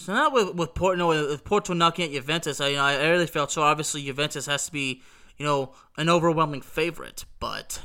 So 0.01 0.15
now 0.15 0.31
with 0.31 0.55
with 0.55 0.73
Porto, 0.73 0.97
no, 0.97 1.09
with 1.09 1.43
Porto 1.43 1.73
knocking 1.73 2.05
at 2.05 2.11
Juventus, 2.11 2.59
I 2.59 2.69
you 2.69 2.77
know, 2.77 2.83
I 2.83 3.07
really 3.07 3.27
felt 3.27 3.51
so. 3.51 3.61
Obviously, 3.61 4.01
Juventus 4.03 4.47
has 4.47 4.65
to 4.65 4.71
be 4.71 5.03
you 5.37 5.45
know 5.45 5.73
an 5.95 6.09
overwhelming 6.09 6.61
favorite, 6.61 7.25
but 7.39 7.83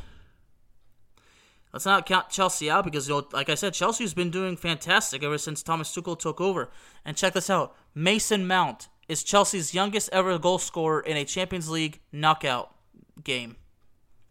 let's 1.74 1.84
not 1.84 2.06
count 2.06 2.30
Chelsea 2.30 2.70
out 2.70 2.84
because 2.84 3.06
you 3.06 3.16
know, 3.16 3.28
like 3.34 3.50
I 3.50 3.54
said, 3.54 3.74
Chelsea's 3.74 4.14
been 4.14 4.30
doing 4.30 4.56
fantastic 4.56 5.22
ever 5.22 5.36
since 5.36 5.62
Thomas 5.62 5.94
Tuchel 5.94 6.18
took 6.18 6.40
over. 6.40 6.70
And 7.04 7.18
check 7.18 7.34
this 7.34 7.50
out: 7.50 7.76
Mason 7.94 8.46
Mount 8.46 8.88
is 9.08 9.22
Chelsea's 9.22 9.74
youngest 9.74 10.08
ever 10.10 10.38
goal 10.38 10.58
scorer 10.58 11.00
in 11.00 11.18
a 11.18 11.24
Champions 11.26 11.68
League 11.68 12.00
knockout 12.12 12.74
game, 13.24 13.56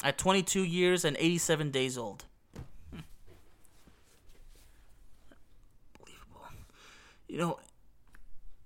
at 0.04 0.17
22 0.17 0.63
years 0.63 1.06
and 1.06 1.15
87 1.19 1.69
days 1.69 2.00
old. 2.00 2.26
Hmm. 2.89 3.02
Unbelievable. 6.00 6.48
You 7.28 7.38
know, 7.38 7.60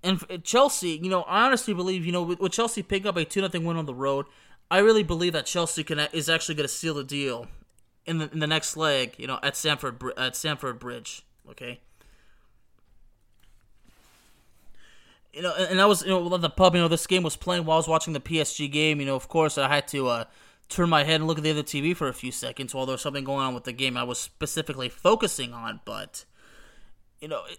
and 0.02 0.44
Chelsea, 0.44 1.00
you 1.02 1.10
know, 1.10 1.22
I 1.22 1.44
honestly 1.44 1.74
believe, 1.74 2.06
you 2.06 2.12
know, 2.12 2.22
with, 2.22 2.40
with 2.40 2.52
Chelsea 2.52 2.82
picking 2.82 3.06
up 3.06 3.16
a 3.16 3.24
2 3.24 3.48
0 3.48 3.64
win 3.64 3.76
on 3.76 3.86
the 3.86 3.94
road, 3.94 4.26
I 4.70 4.78
really 4.78 5.02
believe 5.02 5.32
that 5.32 5.46
Chelsea 5.46 5.84
can 5.84 5.98
is 6.12 6.28
actually 6.28 6.54
going 6.54 6.68
to 6.68 6.72
seal 6.72 6.94
the 6.94 7.04
deal 7.04 7.46
in 8.06 8.18
the 8.18 8.30
in 8.32 8.38
the 8.38 8.46
next 8.46 8.76
leg, 8.76 9.14
you 9.18 9.26
know, 9.26 9.38
at 9.42 9.56
Stamford 9.56 10.02
at 10.16 10.36
Stamford 10.36 10.78
Bridge, 10.78 11.24
okay? 11.50 11.80
You 15.32 15.42
know, 15.42 15.54
and, 15.56 15.72
and 15.72 15.80
I 15.80 15.86
was, 15.86 16.02
you 16.02 16.08
know, 16.08 16.34
at 16.34 16.40
the 16.40 16.50
pub, 16.50 16.74
you 16.74 16.80
know, 16.80 16.88
this 16.88 17.06
game 17.06 17.22
was 17.22 17.36
playing 17.36 17.64
while 17.64 17.76
I 17.76 17.78
was 17.78 17.88
watching 17.88 18.14
the 18.14 18.20
PSG 18.20 18.70
game, 18.70 19.00
you 19.00 19.06
know, 19.06 19.16
of 19.16 19.28
course, 19.28 19.58
I 19.58 19.68
had 19.68 19.86
to 19.88 20.08
uh, 20.08 20.24
turn 20.68 20.88
my 20.88 21.04
head 21.04 21.16
and 21.16 21.26
look 21.26 21.38
at 21.38 21.44
the 21.44 21.50
other 21.50 21.62
TV 21.62 21.94
for 21.94 22.08
a 22.08 22.14
few 22.14 22.32
seconds 22.32 22.74
while 22.74 22.86
there 22.86 22.94
was 22.94 23.02
something 23.02 23.24
going 23.24 23.40
on 23.40 23.54
with 23.54 23.64
the 23.64 23.72
game 23.72 23.96
I 23.96 24.02
was 24.02 24.18
specifically 24.18 24.88
focusing 24.88 25.52
on, 25.52 25.80
but 25.84 26.24
you 27.20 27.28
know, 27.28 27.42
it, 27.48 27.58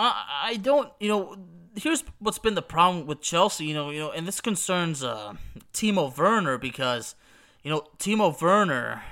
I 0.00 0.58
don't 0.60 0.90
you 0.98 1.08
know 1.08 1.36
here's 1.76 2.04
what's 2.18 2.38
been 2.38 2.54
the 2.54 2.62
problem 2.62 3.06
with 3.06 3.20
Chelsea 3.20 3.66
you 3.66 3.74
know 3.74 3.90
you 3.90 4.00
know 4.00 4.10
and 4.10 4.26
this 4.26 4.40
concerns 4.40 5.04
uh, 5.04 5.34
Timo 5.72 6.16
Werner 6.16 6.58
because 6.58 7.14
you 7.62 7.70
know 7.70 7.86
Timo 7.98 8.40
Werner 8.40 9.02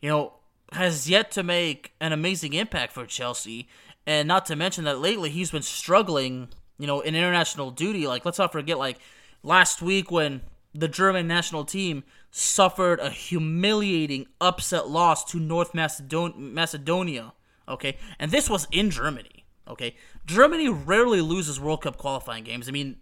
you 0.00 0.08
know 0.08 0.34
has 0.72 1.08
yet 1.08 1.30
to 1.32 1.42
make 1.42 1.92
an 2.00 2.12
amazing 2.12 2.52
impact 2.52 2.92
for 2.92 3.06
Chelsea. 3.06 3.68
And 4.06 4.28
not 4.28 4.46
to 4.46 4.56
mention 4.56 4.84
that 4.84 4.98
lately 4.98 5.30
he's 5.30 5.50
been 5.50 5.62
struggling 5.62 6.48
you 6.78 6.86
know 6.86 7.00
in 7.00 7.14
international 7.14 7.70
duty. 7.70 8.06
Like 8.06 8.24
let's 8.24 8.38
not 8.38 8.52
forget 8.52 8.78
like 8.78 8.98
last 9.42 9.82
week 9.82 10.10
when 10.10 10.42
the 10.74 10.88
German 10.88 11.26
national 11.26 11.64
team 11.64 12.04
suffered 12.30 13.00
a 13.00 13.10
humiliating 13.10 14.26
upset 14.40 14.88
loss 14.88 15.24
to 15.24 15.38
North 15.38 15.74
Macedon- 15.74 16.54
Macedonia 16.54 17.32
okay? 17.68 17.96
And 18.18 18.30
this 18.30 18.48
was 18.48 18.66
in 18.72 18.90
Germany 18.90 19.37
Okay, 19.68 19.96
Germany 20.24 20.68
rarely 20.68 21.20
loses 21.20 21.60
World 21.60 21.82
Cup 21.82 21.98
qualifying 21.98 22.44
games. 22.44 22.68
I 22.68 22.72
mean, 22.72 22.96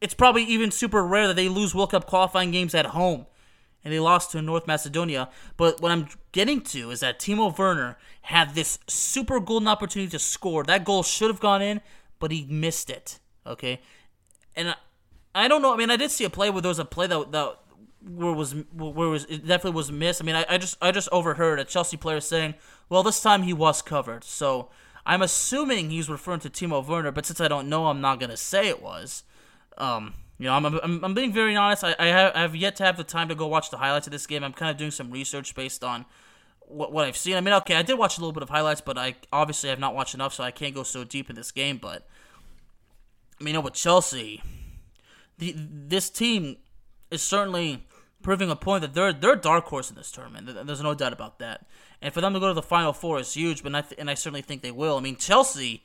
it's 0.00 0.14
probably 0.14 0.42
even 0.44 0.70
super 0.70 1.04
rare 1.04 1.28
that 1.28 1.36
they 1.36 1.48
lose 1.48 1.74
World 1.74 1.92
Cup 1.92 2.06
qualifying 2.06 2.50
games 2.50 2.74
at 2.74 2.86
home, 2.86 3.26
and 3.84 3.94
they 3.94 4.00
lost 4.00 4.32
to 4.32 4.42
North 4.42 4.66
Macedonia. 4.66 5.28
But 5.56 5.80
what 5.80 5.92
I'm 5.92 6.08
getting 6.32 6.60
to 6.62 6.90
is 6.90 7.00
that 7.00 7.20
Timo 7.20 7.56
Werner 7.56 7.96
had 8.22 8.54
this 8.54 8.78
super 8.88 9.38
golden 9.38 9.68
opportunity 9.68 10.10
to 10.10 10.18
score. 10.18 10.64
That 10.64 10.84
goal 10.84 11.04
should 11.04 11.30
have 11.30 11.40
gone 11.40 11.62
in, 11.62 11.80
but 12.18 12.32
he 12.32 12.44
missed 12.50 12.90
it. 12.90 13.20
Okay, 13.46 13.80
and 14.56 14.74
I, 15.34 15.48
don't 15.48 15.62
know. 15.62 15.72
I 15.72 15.76
mean, 15.76 15.90
I 15.90 15.96
did 15.96 16.10
see 16.10 16.24
a 16.24 16.30
play 16.30 16.50
where 16.50 16.62
there 16.62 16.70
was 16.70 16.78
a 16.78 16.84
play 16.84 17.06
that 17.06 17.30
that 17.30 17.58
where 18.06 18.32
was 18.32 18.52
where 18.72 19.08
was 19.08 19.24
it 19.26 19.46
definitely 19.46 19.76
was 19.76 19.92
missed. 19.92 20.20
I 20.20 20.24
mean, 20.24 20.36
I, 20.36 20.44
I 20.48 20.58
just 20.58 20.76
I 20.82 20.90
just 20.90 21.08
overheard 21.12 21.60
a 21.60 21.64
Chelsea 21.64 21.96
player 21.96 22.20
saying, 22.20 22.54
"Well, 22.88 23.02
this 23.02 23.20
time 23.20 23.44
he 23.44 23.52
was 23.52 23.80
covered." 23.80 24.24
So 24.24 24.70
I'm 25.06 25.22
assuming 25.22 25.90
he's 25.90 26.08
referring 26.08 26.40
to 26.40 26.50
Timo 26.50 26.86
Werner, 26.86 27.12
but 27.12 27.26
since 27.26 27.40
I 27.40 27.48
don't 27.48 27.68
know, 27.68 27.86
I'm 27.86 28.00
not 28.00 28.20
gonna 28.20 28.36
say 28.36 28.68
it 28.68 28.82
was. 28.82 29.24
Um, 29.76 30.14
you 30.38 30.46
know, 30.46 30.54
I'm, 30.54 30.64
I'm, 30.66 31.04
I'm 31.04 31.14
being 31.14 31.32
very 31.32 31.54
honest. 31.54 31.84
I, 31.84 31.94
I 31.98 32.06
have, 32.06 32.34
I 32.34 32.40
have 32.40 32.56
yet 32.56 32.76
to 32.76 32.84
have 32.84 32.96
the 32.96 33.04
time 33.04 33.28
to 33.28 33.34
go 33.34 33.46
watch 33.46 33.70
the 33.70 33.76
highlights 33.76 34.06
of 34.06 34.12
this 34.12 34.26
game. 34.26 34.42
I'm 34.42 34.52
kind 34.52 34.70
of 34.70 34.76
doing 34.76 34.90
some 34.90 35.10
research 35.10 35.54
based 35.54 35.84
on 35.84 36.06
what, 36.60 36.92
what 36.92 37.04
I've 37.04 37.16
seen. 37.16 37.36
I 37.36 37.40
mean, 37.40 37.54
okay, 37.54 37.76
I 37.76 37.82
did 37.82 37.98
watch 37.98 38.18
a 38.18 38.20
little 38.20 38.32
bit 38.32 38.42
of 38.42 38.50
highlights, 38.50 38.80
but 38.80 38.98
I 38.98 39.14
obviously 39.32 39.70
have 39.70 39.78
not 39.78 39.94
watched 39.94 40.14
enough, 40.14 40.34
so 40.34 40.42
I 40.42 40.50
can't 40.50 40.74
go 40.74 40.82
so 40.82 41.04
deep 41.04 41.30
in 41.30 41.36
this 41.36 41.52
game. 41.52 41.78
But 41.78 42.06
I 43.40 43.44
mean, 43.44 43.54
you 43.54 43.60
know, 43.60 43.60
with 43.60 43.74
Chelsea, 43.74 44.42
the 45.38 45.54
this 45.56 46.10
team 46.10 46.56
is 47.10 47.22
certainly 47.22 47.86
proving 48.22 48.50
a 48.50 48.56
point 48.56 48.82
that 48.82 48.94
they're 48.94 49.12
they're 49.12 49.34
a 49.34 49.40
dark 49.40 49.66
horse 49.66 49.90
in 49.90 49.96
this 49.96 50.10
tournament. 50.10 50.66
There's 50.66 50.82
no 50.82 50.94
doubt 50.94 51.12
about 51.12 51.38
that. 51.38 51.66
And 52.04 52.12
for 52.12 52.20
them 52.20 52.34
to 52.34 52.40
go 52.40 52.48
to 52.48 52.54
the 52.54 52.60
final 52.60 52.92
four 52.92 53.18
is 53.18 53.32
huge. 53.32 53.62
But 53.62 53.72
th- 53.72 53.98
and 53.98 54.10
I 54.10 54.14
certainly 54.14 54.42
think 54.42 54.60
they 54.60 54.70
will. 54.70 54.98
I 54.98 55.00
mean, 55.00 55.16
Chelsea 55.16 55.82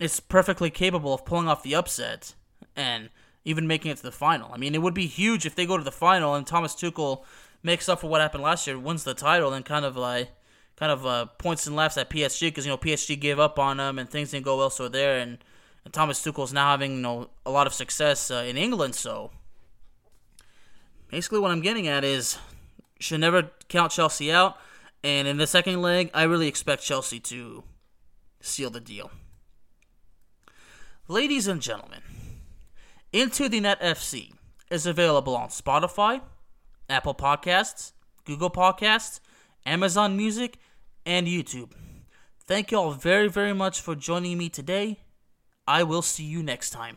is 0.00 0.20
perfectly 0.20 0.70
capable 0.70 1.12
of 1.12 1.26
pulling 1.26 1.48
off 1.48 1.62
the 1.62 1.74
upset 1.74 2.34
and 2.74 3.10
even 3.44 3.66
making 3.66 3.90
it 3.90 3.98
to 3.98 4.02
the 4.02 4.10
final. 4.10 4.50
I 4.54 4.56
mean, 4.56 4.74
it 4.74 4.80
would 4.80 4.94
be 4.94 5.06
huge 5.06 5.44
if 5.44 5.54
they 5.54 5.66
go 5.66 5.76
to 5.76 5.84
the 5.84 5.92
final 5.92 6.34
and 6.34 6.46
Thomas 6.46 6.74
Tuchel 6.74 7.24
makes 7.62 7.90
up 7.90 8.00
for 8.00 8.08
what 8.08 8.22
happened 8.22 8.42
last 8.42 8.66
year, 8.66 8.78
wins 8.78 9.04
the 9.04 9.12
title, 9.12 9.52
and 9.52 9.66
kind 9.66 9.84
of 9.84 9.98
like 9.98 10.30
kind 10.76 10.90
of 10.90 11.04
uh, 11.04 11.26
points 11.26 11.66
and 11.66 11.76
laughs 11.76 11.98
at 11.98 12.08
PSG 12.08 12.48
because 12.48 12.64
you 12.64 12.72
know 12.72 12.78
PSG 12.78 13.20
gave 13.20 13.38
up 13.38 13.58
on 13.58 13.76
them 13.76 13.98
and 13.98 14.08
things 14.08 14.30
didn't 14.30 14.46
go 14.46 14.56
well 14.56 14.70
so 14.70 14.88
there, 14.88 15.18
and, 15.18 15.36
and 15.84 15.92
Thomas 15.92 16.24
Tuchel's 16.24 16.54
now 16.54 16.70
having 16.70 16.92
you 16.92 17.02
know 17.02 17.28
a 17.44 17.50
lot 17.50 17.66
of 17.66 17.74
success 17.74 18.30
uh, 18.30 18.46
in 18.48 18.56
England. 18.56 18.94
So 18.94 19.30
basically, 21.10 21.40
what 21.40 21.50
I'm 21.50 21.60
getting 21.60 21.86
at 21.86 22.02
is 22.02 22.38
should 22.98 23.20
never 23.20 23.50
count 23.68 23.92
Chelsea 23.92 24.32
out. 24.32 24.56
And 25.02 25.28
in 25.28 25.36
the 25.36 25.46
second 25.46 25.82
leg, 25.82 26.10
I 26.14 26.24
really 26.24 26.48
expect 26.48 26.82
Chelsea 26.82 27.20
to 27.20 27.64
seal 28.40 28.70
the 28.70 28.80
deal. 28.80 29.10
Ladies 31.08 31.46
and 31.46 31.62
gentlemen, 31.62 32.00
Into 33.12 33.48
the 33.48 33.60
Net 33.60 33.80
FC 33.80 34.32
is 34.70 34.86
available 34.86 35.36
on 35.36 35.48
Spotify, 35.48 36.20
Apple 36.88 37.14
Podcasts, 37.14 37.92
Google 38.24 38.50
Podcasts, 38.50 39.20
Amazon 39.64 40.16
Music, 40.16 40.58
and 41.04 41.28
YouTube. 41.28 41.70
Thank 42.46 42.72
you 42.72 42.78
all 42.78 42.92
very, 42.92 43.28
very 43.28 43.52
much 43.52 43.80
for 43.80 43.94
joining 43.94 44.38
me 44.38 44.48
today. 44.48 44.98
I 45.66 45.82
will 45.82 46.02
see 46.02 46.24
you 46.24 46.42
next 46.42 46.70
time. 46.70 46.96